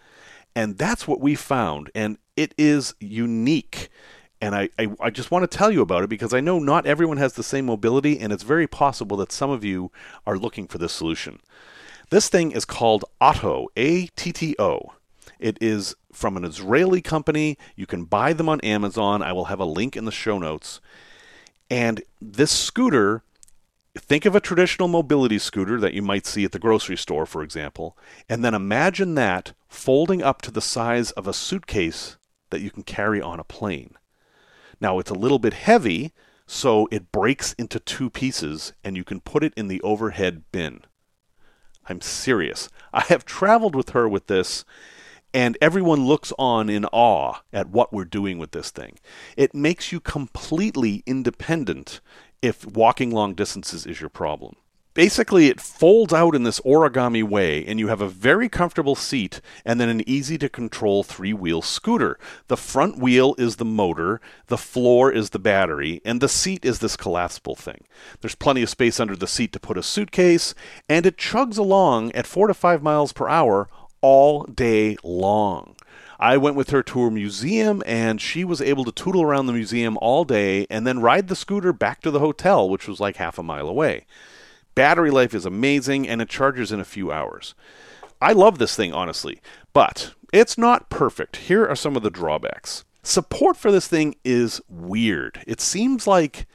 And 0.56 0.78
that's 0.78 1.06
what 1.06 1.20
we 1.20 1.34
found. 1.34 1.90
And 1.94 2.16
it 2.38 2.54
is 2.56 2.94
unique. 3.00 3.90
And 4.40 4.54
I, 4.54 4.70
I, 4.78 4.88
I, 4.98 5.10
just 5.10 5.30
want 5.30 5.42
to 5.42 5.58
tell 5.58 5.70
you 5.70 5.82
about 5.82 6.02
it 6.02 6.08
because 6.08 6.32
I 6.32 6.40
know 6.40 6.58
not 6.58 6.86
everyone 6.86 7.18
has 7.18 7.34
the 7.34 7.42
same 7.42 7.66
mobility, 7.66 8.18
and 8.18 8.32
it's 8.32 8.44
very 8.44 8.66
possible 8.66 9.18
that 9.18 9.30
some 9.30 9.50
of 9.50 9.62
you 9.62 9.92
are 10.26 10.38
looking 10.38 10.66
for 10.66 10.78
this 10.78 10.94
solution. 10.94 11.40
This 12.08 12.30
thing 12.30 12.52
is 12.52 12.64
called 12.64 13.04
Atto, 13.20 13.66
A 13.76 14.06
T 14.06 14.32
T 14.32 14.56
O. 14.58 14.94
It 15.40 15.58
is 15.60 15.96
from 16.12 16.36
an 16.36 16.44
Israeli 16.44 17.00
company. 17.00 17.56
You 17.74 17.86
can 17.86 18.04
buy 18.04 18.32
them 18.32 18.48
on 18.48 18.60
Amazon. 18.60 19.22
I 19.22 19.32
will 19.32 19.46
have 19.46 19.58
a 19.58 19.64
link 19.64 19.96
in 19.96 20.04
the 20.04 20.12
show 20.12 20.38
notes. 20.38 20.80
And 21.70 22.02
this 22.20 22.52
scooter, 22.52 23.22
think 23.96 24.26
of 24.26 24.36
a 24.36 24.40
traditional 24.40 24.86
mobility 24.86 25.38
scooter 25.38 25.80
that 25.80 25.94
you 25.94 26.02
might 26.02 26.26
see 26.26 26.44
at 26.44 26.52
the 26.52 26.58
grocery 26.58 26.96
store, 26.96 27.26
for 27.26 27.42
example, 27.42 27.96
and 28.28 28.44
then 28.44 28.54
imagine 28.54 29.14
that 29.14 29.52
folding 29.68 30.22
up 30.22 30.42
to 30.42 30.50
the 30.50 30.60
size 30.60 31.10
of 31.12 31.26
a 31.26 31.32
suitcase 31.32 32.16
that 32.50 32.60
you 32.60 32.70
can 32.70 32.82
carry 32.82 33.22
on 33.22 33.40
a 33.40 33.44
plane. 33.44 33.94
Now, 34.80 34.98
it's 34.98 35.10
a 35.10 35.14
little 35.14 35.38
bit 35.38 35.54
heavy, 35.54 36.12
so 36.46 36.88
it 36.90 37.12
breaks 37.12 37.52
into 37.54 37.78
two 37.78 38.10
pieces, 38.10 38.72
and 38.82 38.96
you 38.96 39.04
can 39.04 39.20
put 39.20 39.44
it 39.44 39.54
in 39.56 39.68
the 39.68 39.80
overhead 39.82 40.42
bin. 40.52 40.82
I'm 41.88 42.00
serious. 42.00 42.68
I 42.92 43.02
have 43.02 43.24
traveled 43.24 43.74
with 43.74 43.90
her 43.90 44.08
with 44.08 44.26
this, 44.26 44.64
and 45.32 45.56
everyone 45.60 46.06
looks 46.06 46.32
on 46.38 46.68
in 46.68 46.84
awe 46.86 47.40
at 47.52 47.68
what 47.68 47.92
we're 47.92 48.04
doing 48.04 48.38
with 48.38 48.52
this 48.52 48.70
thing. 48.70 48.98
It 49.36 49.54
makes 49.54 49.92
you 49.92 50.00
completely 50.00 51.02
independent 51.06 52.00
if 52.42 52.66
walking 52.66 53.10
long 53.10 53.34
distances 53.34 53.86
is 53.86 54.00
your 54.00 54.10
problem. 54.10 54.56
Basically, 54.92 55.46
it 55.46 55.60
folds 55.60 56.12
out 56.12 56.34
in 56.34 56.42
this 56.42 56.58
origami 56.60 57.22
way, 57.22 57.64
and 57.64 57.78
you 57.78 57.86
have 57.86 58.00
a 58.00 58.08
very 58.08 58.48
comfortable 58.48 58.96
seat 58.96 59.40
and 59.64 59.80
then 59.80 59.88
an 59.88 60.06
easy 60.08 60.36
to 60.38 60.48
control 60.48 61.04
three 61.04 61.32
wheel 61.32 61.62
scooter. 61.62 62.18
The 62.48 62.56
front 62.56 62.98
wheel 62.98 63.36
is 63.38 63.56
the 63.56 63.64
motor, 63.64 64.20
the 64.48 64.58
floor 64.58 65.12
is 65.12 65.30
the 65.30 65.38
battery, 65.38 66.02
and 66.04 66.20
the 66.20 66.28
seat 66.28 66.64
is 66.64 66.80
this 66.80 66.96
collapsible 66.96 67.54
thing. 67.54 67.86
There's 68.20 68.34
plenty 68.34 68.62
of 68.62 68.68
space 68.68 68.98
under 68.98 69.14
the 69.14 69.28
seat 69.28 69.52
to 69.52 69.60
put 69.60 69.78
a 69.78 69.82
suitcase, 69.84 70.56
and 70.88 71.06
it 71.06 71.16
chugs 71.16 71.56
along 71.56 72.10
at 72.12 72.26
4 72.26 72.48
to 72.48 72.54
5 72.54 72.82
miles 72.82 73.12
per 73.12 73.28
hour 73.28 73.68
all 74.00 74.44
day 74.44 74.96
long. 75.02 75.76
I 76.18 76.36
went 76.36 76.56
with 76.56 76.70
her 76.70 76.82
to 76.82 77.02
a 77.04 77.10
museum 77.10 77.82
and 77.86 78.20
she 78.20 78.44
was 78.44 78.60
able 78.60 78.84
to 78.84 78.92
tootle 78.92 79.22
around 79.22 79.46
the 79.46 79.54
museum 79.54 79.96
all 80.02 80.24
day 80.24 80.66
and 80.68 80.86
then 80.86 81.00
ride 81.00 81.28
the 81.28 81.36
scooter 81.36 81.72
back 81.72 82.02
to 82.02 82.10
the 82.10 82.18
hotel, 82.20 82.68
which 82.68 82.86
was 82.86 83.00
like 83.00 83.16
half 83.16 83.38
a 83.38 83.42
mile 83.42 83.68
away. 83.68 84.04
Battery 84.74 85.10
life 85.10 85.34
is 85.34 85.46
amazing 85.46 86.06
and 86.06 86.20
it 86.20 86.28
charges 86.28 86.72
in 86.72 86.80
a 86.80 86.84
few 86.84 87.10
hours. 87.10 87.54
I 88.20 88.32
love 88.32 88.58
this 88.58 88.76
thing, 88.76 88.92
honestly, 88.92 89.40
but 89.72 90.12
it's 90.32 90.58
not 90.58 90.90
perfect. 90.90 91.36
Here 91.36 91.66
are 91.66 91.76
some 91.76 91.96
of 91.96 92.02
the 92.02 92.10
drawbacks. 92.10 92.84
Support 93.02 93.56
for 93.56 93.72
this 93.72 93.88
thing 93.88 94.14
is 94.22 94.60
weird. 94.68 95.42
It 95.46 95.60
seems 95.62 96.06
like 96.06 96.46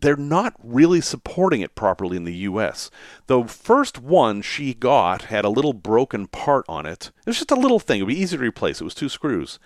they're 0.00 0.16
not 0.16 0.54
really 0.62 1.00
supporting 1.00 1.60
it 1.60 1.74
properly 1.74 2.16
in 2.16 2.24
the 2.24 2.34
US. 2.34 2.90
The 3.26 3.44
first 3.44 3.98
one 3.98 4.42
she 4.42 4.74
got 4.74 5.22
had 5.22 5.44
a 5.44 5.50
little 5.50 5.72
broken 5.72 6.26
part 6.26 6.64
on 6.68 6.86
it. 6.86 7.10
It 7.18 7.26
was 7.26 7.38
just 7.38 7.50
a 7.50 7.56
little 7.56 7.78
thing. 7.78 8.00
It 8.00 8.02
would 8.04 8.14
be 8.14 8.20
easy 8.20 8.36
to 8.36 8.42
replace. 8.42 8.80
It 8.80 8.84
was 8.84 8.94
two 8.94 9.08
screws. 9.08 9.58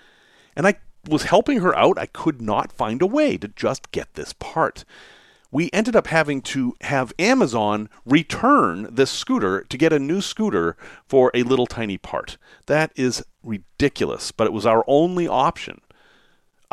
And 0.56 0.66
I 0.66 0.76
was 1.08 1.24
helping 1.24 1.60
her 1.60 1.76
out. 1.76 1.98
I 1.98 2.06
could 2.06 2.40
not 2.40 2.72
find 2.72 3.02
a 3.02 3.06
way 3.06 3.36
to 3.36 3.48
just 3.48 3.90
get 3.92 4.14
this 4.14 4.32
part. 4.32 4.84
We 5.50 5.70
ended 5.72 5.94
up 5.94 6.08
having 6.08 6.42
to 6.42 6.74
have 6.80 7.12
Amazon 7.16 7.88
return 8.04 8.88
this 8.90 9.12
scooter 9.12 9.62
to 9.68 9.78
get 9.78 9.92
a 9.92 10.00
new 10.00 10.20
scooter 10.20 10.76
for 11.06 11.30
a 11.32 11.44
little 11.44 11.66
tiny 11.66 11.96
part. 11.96 12.38
That 12.66 12.90
is 12.96 13.24
ridiculous, 13.42 14.32
but 14.32 14.48
it 14.48 14.52
was 14.52 14.66
our 14.66 14.84
only 14.88 15.28
option. 15.28 15.80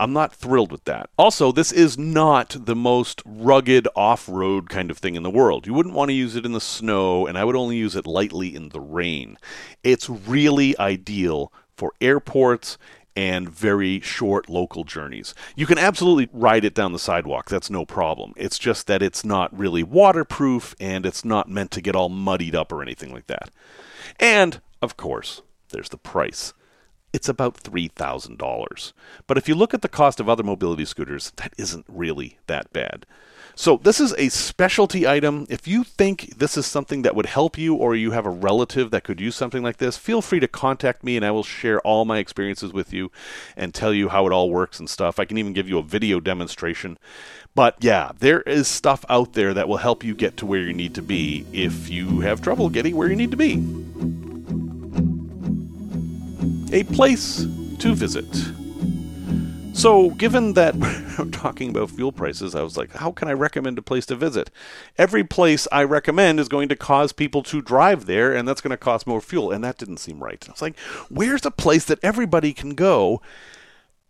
I'm 0.01 0.13
not 0.13 0.33
thrilled 0.33 0.71
with 0.71 0.85
that. 0.85 1.11
Also, 1.15 1.51
this 1.51 1.71
is 1.71 1.95
not 1.95 2.55
the 2.59 2.75
most 2.75 3.21
rugged 3.23 3.87
off 3.95 4.27
road 4.27 4.67
kind 4.67 4.89
of 4.89 4.97
thing 4.97 5.13
in 5.13 5.21
the 5.21 5.29
world. 5.29 5.67
You 5.67 5.75
wouldn't 5.75 5.93
want 5.93 6.09
to 6.09 6.15
use 6.15 6.35
it 6.35 6.43
in 6.43 6.53
the 6.53 6.59
snow, 6.59 7.27
and 7.27 7.37
I 7.37 7.43
would 7.43 7.55
only 7.55 7.77
use 7.77 7.95
it 7.95 8.07
lightly 8.07 8.55
in 8.55 8.69
the 8.69 8.79
rain. 8.79 9.37
It's 9.83 10.09
really 10.09 10.75
ideal 10.79 11.53
for 11.77 11.93
airports 12.01 12.79
and 13.15 13.47
very 13.47 13.99
short 13.99 14.49
local 14.49 14.85
journeys. 14.85 15.35
You 15.55 15.67
can 15.67 15.77
absolutely 15.77 16.29
ride 16.33 16.65
it 16.65 16.73
down 16.73 16.93
the 16.93 16.97
sidewalk, 16.97 17.47
that's 17.47 17.69
no 17.69 17.85
problem. 17.85 18.33
It's 18.35 18.57
just 18.57 18.87
that 18.87 19.03
it's 19.03 19.23
not 19.23 19.55
really 19.55 19.83
waterproof 19.83 20.73
and 20.79 21.05
it's 21.05 21.23
not 21.23 21.47
meant 21.47 21.69
to 21.71 21.81
get 21.81 21.95
all 21.95 22.09
muddied 22.09 22.55
up 22.55 22.71
or 22.71 22.81
anything 22.81 23.13
like 23.13 23.27
that. 23.27 23.51
And, 24.19 24.61
of 24.81 24.97
course, 24.97 25.43
there's 25.69 25.89
the 25.89 25.97
price 25.97 26.55
it's 27.13 27.29
about 27.29 27.55
$3,000. 27.55 28.93
But 29.27 29.37
if 29.37 29.47
you 29.47 29.55
look 29.55 29.73
at 29.73 29.81
the 29.81 29.89
cost 29.89 30.19
of 30.19 30.29
other 30.29 30.43
mobility 30.43 30.85
scooters, 30.85 31.31
that 31.37 31.53
isn't 31.57 31.85
really 31.87 32.37
that 32.47 32.71
bad. 32.73 33.05
So, 33.53 33.77
this 33.77 33.99
is 33.99 34.13
a 34.17 34.29
specialty 34.29 35.05
item. 35.05 35.45
If 35.49 35.67
you 35.67 35.83
think 35.83 36.37
this 36.37 36.57
is 36.57 36.65
something 36.65 37.01
that 37.01 37.15
would 37.15 37.25
help 37.25 37.57
you 37.57 37.75
or 37.75 37.95
you 37.95 38.11
have 38.11 38.25
a 38.25 38.29
relative 38.29 38.91
that 38.91 39.03
could 39.03 39.19
use 39.19 39.35
something 39.35 39.61
like 39.61 39.77
this, 39.77 39.97
feel 39.97 40.21
free 40.21 40.39
to 40.39 40.47
contact 40.47 41.03
me 41.03 41.17
and 41.17 41.25
I 41.25 41.31
will 41.31 41.43
share 41.43 41.81
all 41.81 42.05
my 42.05 42.19
experiences 42.19 42.71
with 42.71 42.93
you 42.93 43.11
and 43.57 43.73
tell 43.73 43.93
you 43.93 44.09
how 44.09 44.25
it 44.25 44.31
all 44.31 44.49
works 44.49 44.79
and 44.79 44.89
stuff. 44.89 45.19
I 45.19 45.25
can 45.25 45.37
even 45.37 45.53
give 45.53 45.67
you 45.67 45.77
a 45.77 45.83
video 45.83 46.19
demonstration. 46.19 46.97
But 47.53 47.75
yeah, 47.81 48.13
there 48.17 48.41
is 48.41 48.69
stuff 48.69 49.03
out 49.09 49.33
there 49.33 49.53
that 49.53 49.67
will 49.67 49.77
help 49.77 50.03
you 50.03 50.15
get 50.15 50.37
to 50.37 50.45
where 50.45 50.61
you 50.61 50.73
need 50.73 50.95
to 50.95 51.01
be 51.01 51.45
if 51.51 51.89
you 51.89 52.21
have 52.21 52.41
trouble 52.41 52.69
getting 52.69 52.95
where 52.95 53.09
you 53.09 53.15
need 53.17 53.31
to 53.31 53.37
be 53.37 54.20
a 56.71 56.83
place 56.85 57.45
to 57.79 57.93
visit. 57.93 58.27
So, 59.73 60.11
given 60.11 60.53
that 60.53 60.75
we're 61.19 61.25
talking 61.31 61.69
about 61.69 61.91
fuel 61.91 62.11
prices, 62.11 62.55
I 62.55 62.61
was 62.61 62.77
like, 62.77 62.91
how 62.91 63.11
can 63.11 63.27
I 63.27 63.33
recommend 63.33 63.77
a 63.77 63.81
place 63.81 64.05
to 64.07 64.15
visit? 64.15 64.51
Every 64.97 65.23
place 65.23 65.67
I 65.71 65.83
recommend 65.83 66.39
is 66.39 66.49
going 66.49 66.69
to 66.69 66.75
cause 66.75 67.13
people 67.13 67.41
to 67.43 67.61
drive 67.61 68.05
there, 68.05 68.33
and 68.33 68.47
that's 68.47 68.61
going 68.61 68.71
to 68.71 68.77
cost 68.77 69.07
more 69.07 69.21
fuel, 69.21 69.51
and 69.51 69.63
that 69.63 69.77
didn't 69.77 69.97
seem 69.97 70.21
right. 70.21 70.43
I 70.47 70.51
was 70.51 70.61
like, 70.61 70.77
where's 71.09 71.45
a 71.45 71.51
place 71.51 71.85
that 71.85 71.99
everybody 72.03 72.53
can 72.53 72.75
go? 72.75 73.21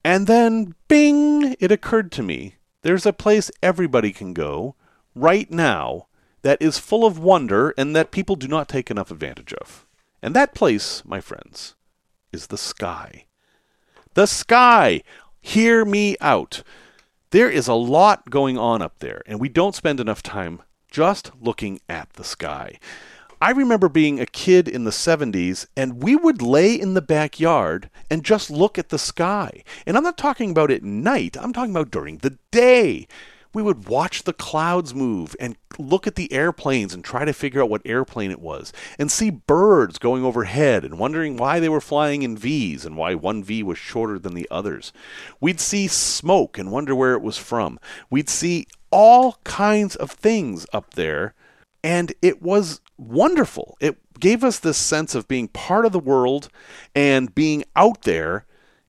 And 0.04 0.26
then, 0.28 0.74
bing, 0.88 1.56
it 1.60 1.71
occurred 1.71 2.12
to 2.13 2.24
me 2.24 2.56
there's 2.82 3.06
a 3.06 3.13
place 3.13 3.52
everybody 3.62 4.12
can 4.12 4.34
go 4.34 4.76
right 5.13 5.50
now 5.52 6.08
that 6.41 6.62
is 6.62 6.80
full 6.80 7.06
of 7.06 7.19
wonder 7.19 7.74
and 7.78 7.95
that 7.95 8.12
people 8.12 8.36
do 8.36 8.47
not 8.47 8.67
take 8.67 8.89
enough 8.89 9.12
advantage 9.12 9.54
of. 9.54 9.86
And 10.21 10.36
that 10.36 10.56
place, 10.56 11.04
my 11.06 11.21
friends, 11.21 11.76
is 12.32 12.48
the 12.48 12.58
sky. 12.58 13.26
The 14.13 14.26
sky! 14.26 15.04
Hear 15.41 15.86
me 15.86 16.15
out. 16.22 16.63
There 17.32 17.50
is 17.50 17.67
a 17.67 17.74
lot 17.74 18.30
going 18.30 18.58
on 18.58 18.82
up 18.82 19.00
there, 19.00 19.22
and 19.26 19.39
we 19.39 19.50
don't 19.50 19.76
spend 19.76 20.00
enough 20.00 20.22
time 20.22 20.62
just 20.89 21.32
looking 21.39 21.80
at 21.88 22.13
the 22.13 22.24
sky. 22.24 22.78
I 23.41 23.52
remember 23.52 23.89
being 23.89 24.20
a 24.20 24.28
kid 24.28 24.67
in 24.67 24.84
the 24.84 24.91
70s, 24.91 25.65
and 25.76 26.04
we 26.04 26.15
would 26.15 26.44
lay 26.44 26.76
in 26.76 26.94
the 26.94 27.02
backyard 27.02 27.89
and 28.10 28.24
just 28.24 28.52
look 28.52 28.78
at 28.78 28.89
the 28.89 29.00
sky. 29.00 29.63
And 29.88 29.98
I'm 29.98 30.04
not 30.04 30.17
talking 30.17 30.52
about 30.52 30.70
at 30.70 30.84
night, 30.84 31.36
I'm 31.39 31.54
talking 31.54 31.72
about 31.72 31.89
during 31.89 32.17
the 32.17 32.38
day 32.52 33.08
we 33.54 33.62
would 33.62 33.88
watch 33.88 34.24
the 34.24 34.34
clouds 34.34 34.94
move 34.94 35.36
and 35.40 35.58
look 35.78 36.08
at 36.08 36.16
the 36.16 36.32
airplanes 36.32 36.94
and 36.94 37.04
try 37.04 37.26
to 37.26 37.34
figure 37.34 37.62
out 37.62 37.70
what 37.70 37.82
airplane 37.86 38.32
it 38.32 38.40
was 38.40 38.72
and 38.98 39.12
see 39.12 39.30
birds 39.30 39.98
going 39.98 40.24
overhead 40.24 40.86
and 40.86 41.00
wondering 41.00 41.38
why 41.38 41.60
they 41.60 41.70
were 41.70 41.82
flying 41.82 42.24
in 42.24 42.38
V's 42.38 42.86
and 42.86 42.96
why 42.96 43.16
one 43.16 43.44
V 43.44 43.64
was 43.64 43.78
shorter 43.78 44.18
than 44.18 44.34
the 44.34 44.48
others. 44.50 44.94
We'd 45.40 45.60
see 45.60 45.88
smoke 45.88 46.58
and 46.58 46.72
wonder 46.72 46.96
where 46.96 47.14
it 47.14 47.22
was 47.22 47.38
from. 47.38 47.80
We'd 48.10 48.30
see 48.30 48.68
all 48.92 49.38
kinds 49.44 49.96
of 49.96 50.12
things 50.12 50.66
up 50.74 50.94
there 50.94 51.34
and 51.84 52.14
it 52.22 52.42
was 52.42 52.82
wonderful. 52.98 53.76
It 53.80 53.98
gave 54.20 54.44
us 54.44 54.60
this 54.60 54.78
sense 54.78 55.16
of 55.16 55.28
being 55.28 55.48
part 55.48 55.86
of 55.86 55.92
the 55.92 56.00
world 56.00 56.50
and 56.96 57.34
being 57.34 57.64
out 57.76 58.04
there 58.04 58.46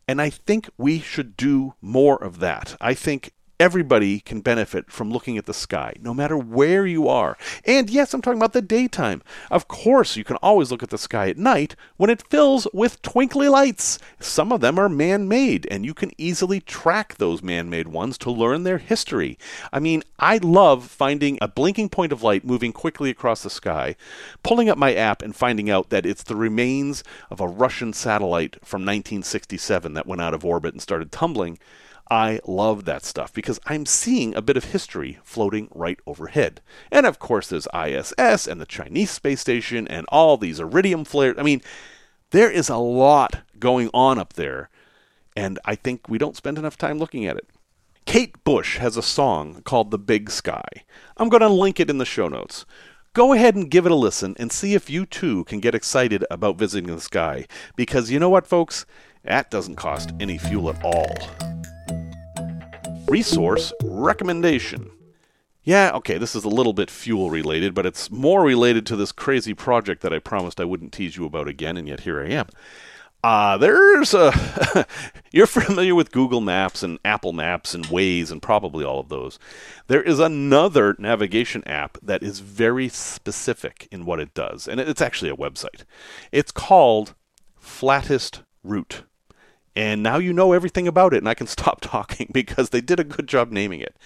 and 0.08 0.20
I 0.20 0.30
think 0.30 0.68
we 0.76 0.98
should 0.98 1.36
do 1.36 1.74
more 1.80 2.22
of 2.22 2.40
that. 2.40 2.76
I 2.80 2.92
think 2.92 3.32
Everybody 3.62 4.18
can 4.18 4.40
benefit 4.40 4.90
from 4.90 5.12
looking 5.12 5.38
at 5.38 5.46
the 5.46 5.54
sky, 5.54 5.94
no 6.00 6.12
matter 6.12 6.36
where 6.36 6.84
you 6.84 7.06
are. 7.06 7.38
And 7.64 7.88
yes, 7.88 8.12
I'm 8.12 8.20
talking 8.20 8.40
about 8.40 8.54
the 8.54 8.60
daytime. 8.60 9.22
Of 9.52 9.68
course, 9.68 10.16
you 10.16 10.24
can 10.24 10.34
always 10.38 10.72
look 10.72 10.82
at 10.82 10.90
the 10.90 10.98
sky 10.98 11.28
at 11.28 11.38
night 11.38 11.76
when 11.96 12.10
it 12.10 12.28
fills 12.28 12.66
with 12.72 13.00
twinkly 13.02 13.48
lights. 13.48 14.00
Some 14.18 14.50
of 14.50 14.62
them 14.62 14.80
are 14.80 14.88
man 14.88 15.28
made, 15.28 15.68
and 15.70 15.84
you 15.84 15.94
can 15.94 16.10
easily 16.18 16.58
track 16.58 17.18
those 17.18 17.40
man 17.40 17.70
made 17.70 17.86
ones 17.86 18.18
to 18.18 18.32
learn 18.32 18.64
their 18.64 18.78
history. 18.78 19.38
I 19.72 19.78
mean, 19.78 20.02
I 20.18 20.38
love 20.38 20.88
finding 20.88 21.38
a 21.40 21.46
blinking 21.46 21.90
point 21.90 22.10
of 22.10 22.24
light 22.24 22.44
moving 22.44 22.72
quickly 22.72 23.10
across 23.10 23.44
the 23.44 23.48
sky, 23.48 23.94
pulling 24.42 24.70
up 24.70 24.76
my 24.76 24.92
app 24.92 25.22
and 25.22 25.36
finding 25.36 25.70
out 25.70 25.90
that 25.90 26.04
it's 26.04 26.24
the 26.24 26.34
remains 26.34 27.04
of 27.30 27.40
a 27.40 27.46
Russian 27.46 27.92
satellite 27.92 28.56
from 28.64 28.80
1967 28.80 29.94
that 29.94 30.08
went 30.08 30.20
out 30.20 30.34
of 30.34 30.44
orbit 30.44 30.74
and 30.74 30.82
started 30.82 31.12
tumbling. 31.12 31.60
I 32.10 32.40
love 32.46 32.84
that 32.84 33.04
stuff 33.04 33.32
because 33.32 33.58
I'm 33.66 33.86
seeing 33.86 34.34
a 34.34 34.42
bit 34.42 34.56
of 34.56 34.66
history 34.66 35.18
floating 35.22 35.68
right 35.74 35.98
overhead. 36.06 36.60
And 36.90 37.06
of 37.06 37.18
course, 37.18 37.48
there's 37.48 37.68
ISS 37.74 38.46
and 38.46 38.60
the 38.60 38.66
Chinese 38.66 39.10
space 39.10 39.40
station 39.40 39.88
and 39.88 40.06
all 40.08 40.36
these 40.36 40.60
iridium 40.60 41.04
flares. 41.04 41.36
I 41.38 41.42
mean, 41.42 41.62
there 42.30 42.50
is 42.50 42.68
a 42.68 42.76
lot 42.76 43.42
going 43.58 43.90
on 43.94 44.18
up 44.18 44.34
there, 44.34 44.68
and 45.36 45.58
I 45.64 45.74
think 45.74 46.08
we 46.08 46.18
don't 46.18 46.36
spend 46.36 46.58
enough 46.58 46.76
time 46.76 46.98
looking 46.98 47.26
at 47.26 47.36
it. 47.36 47.48
Kate 48.04 48.42
Bush 48.44 48.78
has 48.78 48.96
a 48.96 49.02
song 49.02 49.62
called 49.62 49.90
The 49.90 49.98
Big 49.98 50.30
Sky. 50.30 50.64
I'm 51.16 51.28
going 51.28 51.40
to 51.40 51.48
link 51.48 51.78
it 51.78 51.88
in 51.88 51.98
the 51.98 52.04
show 52.04 52.28
notes. 52.28 52.66
Go 53.14 53.32
ahead 53.32 53.54
and 53.54 53.70
give 53.70 53.86
it 53.86 53.92
a 53.92 53.96
listen 53.96 54.34
and 54.38 54.50
see 54.50 54.74
if 54.74 54.90
you 54.90 55.06
too 55.06 55.44
can 55.44 55.60
get 55.60 55.74
excited 55.74 56.24
about 56.30 56.56
visiting 56.56 56.94
the 56.94 57.00
sky. 57.00 57.46
Because 57.76 58.10
you 58.10 58.18
know 58.18 58.30
what, 58.30 58.46
folks? 58.46 58.86
That 59.22 59.50
doesn't 59.50 59.76
cost 59.76 60.12
any 60.18 60.38
fuel 60.38 60.70
at 60.70 60.82
all. 60.82 61.61
Resource 63.12 63.74
recommendation. 63.84 64.90
Yeah, 65.62 65.90
okay, 65.96 66.16
this 66.16 66.34
is 66.34 66.44
a 66.44 66.48
little 66.48 66.72
bit 66.72 66.90
fuel 66.90 67.28
related, 67.28 67.74
but 67.74 67.84
it's 67.84 68.10
more 68.10 68.42
related 68.42 68.86
to 68.86 68.96
this 68.96 69.12
crazy 69.12 69.52
project 69.52 70.00
that 70.00 70.14
I 70.14 70.18
promised 70.18 70.58
I 70.58 70.64
wouldn't 70.64 70.94
tease 70.94 71.14
you 71.18 71.26
about 71.26 71.46
again, 71.46 71.76
and 71.76 71.86
yet 71.86 72.00
here 72.00 72.22
I 72.22 72.30
am. 72.30 72.48
Uh, 73.22 73.58
there's 73.58 74.14
a. 74.14 74.86
you're 75.30 75.46
familiar 75.46 75.94
with 75.94 76.10
Google 76.10 76.40
Maps 76.40 76.82
and 76.82 76.98
Apple 77.04 77.34
Maps 77.34 77.74
and 77.74 77.84
Waze 77.88 78.30
and 78.30 78.40
probably 78.40 78.82
all 78.82 79.00
of 79.00 79.10
those. 79.10 79.38
There 79.88 80.02
is 80.02 80.18
another 80.18 80.96
navigation 80.98 81.62
app 81.68 81.98
that 82.02 82.22
is 82.22 82.40
very 82.40 82.88
specific 82.88 83.88
in 83.92 84.06
what 84.06 84.20
it 84.20 84.32
does, 84.32 84.66
and 84.66 84.80
it's 84.80 85.02
actually 85.02 85.30
a 85.30 85.36
website. 85.36 85.84
It's 86.32 86.50
called 86.50 87.14
Flattest 87.58 88.42
Route. 88.64 89.02
And 89.74 90.02
now 90.02 90.18
you 90.18 90.32
know 90.32 90.52
everything 90.52 90.86
about 90.86 91.14
it, 91.14 91.18
and 91.18 91.28
I 91.28 91.34
can 91.34 91.46
stop 91.58 91.80
talking 91.80 92.30
because 92.32 92.70
they 92.70 92.80
did 92.80 93.00
a 93.00 93.04
good 93.04 93.26
job 93.26 93.50
naming 93.50 93.80
it. 93.80 93.96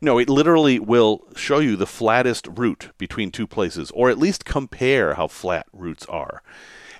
No, 0.00 0.18
it 0.18 0.28
literally 0.28 0.78
will 0.78 1.24
show 1.34 1.60
you 1.60 1.76
the 1.76 1.86
flattest 1.86 2.46
route 2.50 2.90
between 2.98 3.30
two 3.30 3.46
places, 3.46 3.90
or 3.92 4.10
at 4.10 4.18
least 4.18 4.44
compare 4.44 5.14
how 5.14 5.28
flat 5.28 5.66
routes 5.72 6.04
are. 6.06 6.42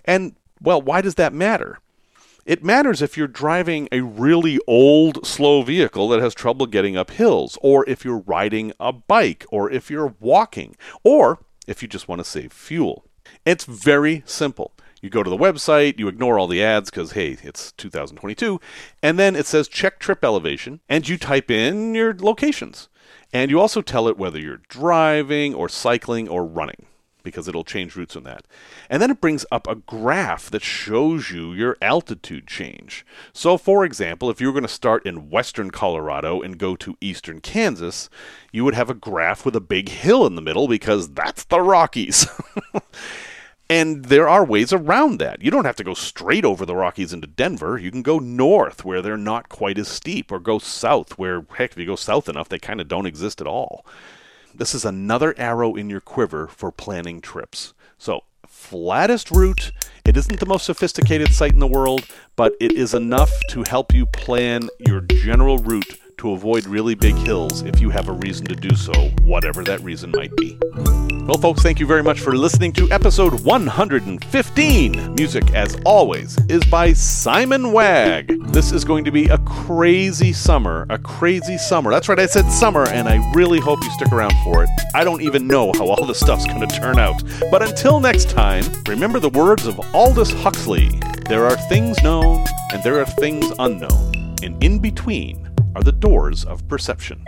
And 0.04 0.36
well, 0.60 0.80
why 0.80 1.00
does 1.00 1.16
that 1.16 1.32
matter? 1.32 1.80
It 2.46 2.62
matters 2.62 3.00
if 3.00 3.16
you're 3.16 3.26
driving 3.26 3.88
a 3.90 4.00
really 4.02 4.58
old, 4.66 5.26
slow 5.26 5.62
vehicle 5.62 6.08
that 6.08 6.20
has 6.20 6.34
trouble 6.34 6.66
getting 6.66 6.96
up 6.96 7.10
hills, 7.10 7.58
or 7.62 7.88
if 7.88 8.04
you're 8.04 8.22
riding 8.26 8.72
a 8.78 8.92
bike, 8.92 9.46
or 9.50 9.70
if 9.70 9.90
you're 9.90 10.14
walking, 10.20 10.76
or 11.02 11.40
if 11.66 11.82
you 11.82 11.88
just 11.88 12.06
want 12.06 12.20
to 12.20 12.24
save 12.24 12.52
fuel. 12.52 13.04
It's 13.46 13.64
very 13.64 14.22
simple. 14.26 14.72
You 15.04 15.10
go 15.10 15.22
to 15.22 15.28
the 15.28 15.36
website, 15.36 15.98
you 15.98 16.08
ignore 16.08 16.38
all 16.38 16.46
the 16.46 16.64
ads 16.64 16.88
because, 16.88 17.12
hey, 17.12 17.36
it's 17.42 17.72
2022, 17.72 18.58
and 19.02 19.18
then 19.18 19.36
it 19.36 19.44
says 19.44 19.68
check 19.68 19.98
trip 19.98 20.24
elevation, 20.24 20.80
and 20.88 21.06
you 21.06 21.18
type 21.18 21.50
in 21.50 21.94
your 21.94 22.16
locations. 22.18 22.88
And 23.30 23.50
you 23.50 23.60
also 23.60 23.82
tell 23.82 24.08
it 24.08 24.16
whether 24.16 24.40
you're 24.40 24.62
driving 24.70 25.52
or 25.52 25.68
cycling 25.68 26.26
or 26.26 26.46
running 26.46 26.86
because 27.22 27.48
it'll 27.48 27.64
change 27.64 27.96
routes 27.96 28.16
on 28.16 28.22
that. 28.22 28.46
And 28.88 29.02
then 29.02 29.10
it 29.10 29.20
brings 29.20 29.44
up 29.52 29.66
a 29.66 29.74
graph 29.74 30.48
that 30.48 30.62
shows 30.62 31.30
you 31.30 31.52
your 31.52 31.76
altitude 31.82 32.46
change. 32.46 33.04
So, 33.34 33.58
for 33.58 33.84
example, 33.84 34.30
if 34.30 34.40
you 34.40 34.46
were 34.46 34.52
going 34.54 34.62
to 34.62 34.68
start 34.68 35.04
in 35.04 35.28
western 35.28 35.70
Colorado 35.70 36.40
and 36.40 36.56
go 36.56 36.76
to 36.76 36.96
eastern 37.02 37.40
Kansas, 37.40 38.08
you 38.52 38.64
would 38.64 38.74
have 38.74 38.88
a 38.88 38.94
graph 38.94 39.44
with 39.44 39.54
a 39.54 39.60
big 39.60 39.90
hill 39.90 40.26
in 40.26 40.34
the 40.34 40.42
middle 40.42 40.66
because 40.66 41.10
that's 41.10 41.44
the 41.44 41.60
Rockies. 41.60 42.26
And 43.70 44.04
there 44.06 44.28
are 44.28 44.44
ways 44.44 44.72
around 44.72 45.18
that. 45.18 45.42
You 45.42 45.50
don't 45.50 45.64
have 45.64 45.76
to 45.76 45.84
go 45.84 45.94
straight 45.94 46.44
over 46.44 46.66
the 46.66 46.76
Rockies 46.76 47.14
into 47.14 47.26
Denver. 47.26 47.78
You 47.78 47.90
can 47.90 48.02
go 48.02 48.18
north 48.18 48.84
where 48.84 49.00
they're 49.00 49.16
not 49.16 49.48
quite 49.48 49.78
as 49.78 49.88
steep, 49.88 50.30
or 50.30 50.38
go 50.38 50.58
south 50.58 51.18
where, 51.18 51.46
heck, 51.56 51.72
if 51.72 51.78
you 51.78 51.86
go 51.86 51.96
south 51.96 52.28
enough, 52.28 52.48
they 52.48 52.58
kind 52.58 52.80
of 52.80 52.88
don't 52.88 53.06
exist 53.06 53.40
at 53.40 53.46
all. 53.46 53.86
This 54.54 54.74
is 54.74 54.84
another 54.84 55.34
arrow 55.38 55.74
in 55.74 55.88
your 55.88 56.00
quiver 56.00 56.46
for 56.46 56.70
planning 56.70 57.20
trips. 57.20 57.72
So, 57.96 58.24
flattest 58.46 59.30
route. 59.30 59.72
It 60.04 60.16
isn't 60.16 60.40
the 60.40 60.46
most 60.46 60.66
sophisticated 60.66 61.32
site 61.32 61.54
in 61.54 61.58
the 61.58 61.66
world, 61.66 62.06
but 62.36 62.52
it 62.60 62.72
is 62.72 62.92
enough 62.92 63.32
to 63.50 63.64
help 63.68 63.94
you 63.94 64.04
plan 64.04 64.68
your 64.78 65.00
general 65.00 65.56
route 65.58 65.98
to 66.24 66.32
avoid 66.32 66.66
really 66.66 66.94
big 66.94 67.14
hills 67.16 67.60
if 67.64 67.82
you 67.82 67.90
have 67.90 68.08
a 68.08 68.12
reason 68.12 68.46
to 68.46 68.56
do 68.56 68.74
so, 68.74 68.94
whatever 69.24 69.62
that 69.62 69.78
reason 69.82 70.10
might 70.10 70.34
be. 70.36 70.58
Well, 71.26 71.36
folks, 71.36 71.62
thank 71.62 71.78
you 71.78 71.86
very 71.86 72.02
much 72.02 72.20
for 72.20 72.34
listening 72.34 72.72
to 72.74 72.90
episode 72.90 73.42
115. 73.42 75.14
Music, 75.16 75.52
as 75.52 75.76
always, 75.84 76.38
is 76.48 76.64
by 76.64 76.94
Simon 76.94 77.72
Wagg. 77.72 78.42
This 78.54 78.72
is 78.72 78.86
going 78.86 79.04
to 79.04 79.10
be 79.10 79.28
a 79.28 79.36
crazy 79.38 80.32
summer, 80.32 80.86
a 80.88 80.96
crazy 80.96 81.58
summer. 81.58 81.90
That's 81.90 82.08
right, 82.08 82.18
I 82.18 82.24
said 82.24 82.50
summer, 82.50 82.88
and 82.88 83.06
I 83.06 83.30
really 83.34 83.60
hope 83.60 83.82
you 83.82 83.90
stick 83.90 84.10
around 84.10 84.34
for 84.44 84.62
it. 84.62 84.70
I 84.94 85.04
don't 85.04 85.20
even 85.20 85.46
know 85.46 85.72
how 85.74 85.88
all 85.88 86.06
this 86.06 86.20
stuff's 86.20 86.46
going 86.46 86.66
to 86.66 86.78
turn 86.78 86.98
out. 86.98 87.22
But 87.50 87.60
until 87.60 88.00
next 88.00 88.30
time, 88.30 88.64
remember 88.88 89.18
the 89.18 89.28
words 89.28 89.66
of 89.66 89.78
Aldous 89.94 90.32
Huxley 90.32 90.88
there 91.28 91.44
are 91.44 91.56
things 91.68 92.02
known, 92.02 92.46
and 92.72 92.82
there 92.82 92.98
are 92.98 93.06
things 93.06 93.44
unknown, 93.58 94.36
and 94.42 94.62
in 94.64 94.78
between 94.78 95.53
are 95.74 95.82
the 95.82 95.92
doors 95.92 96.44
of 96.44 96.66
perception. 96.68 97.24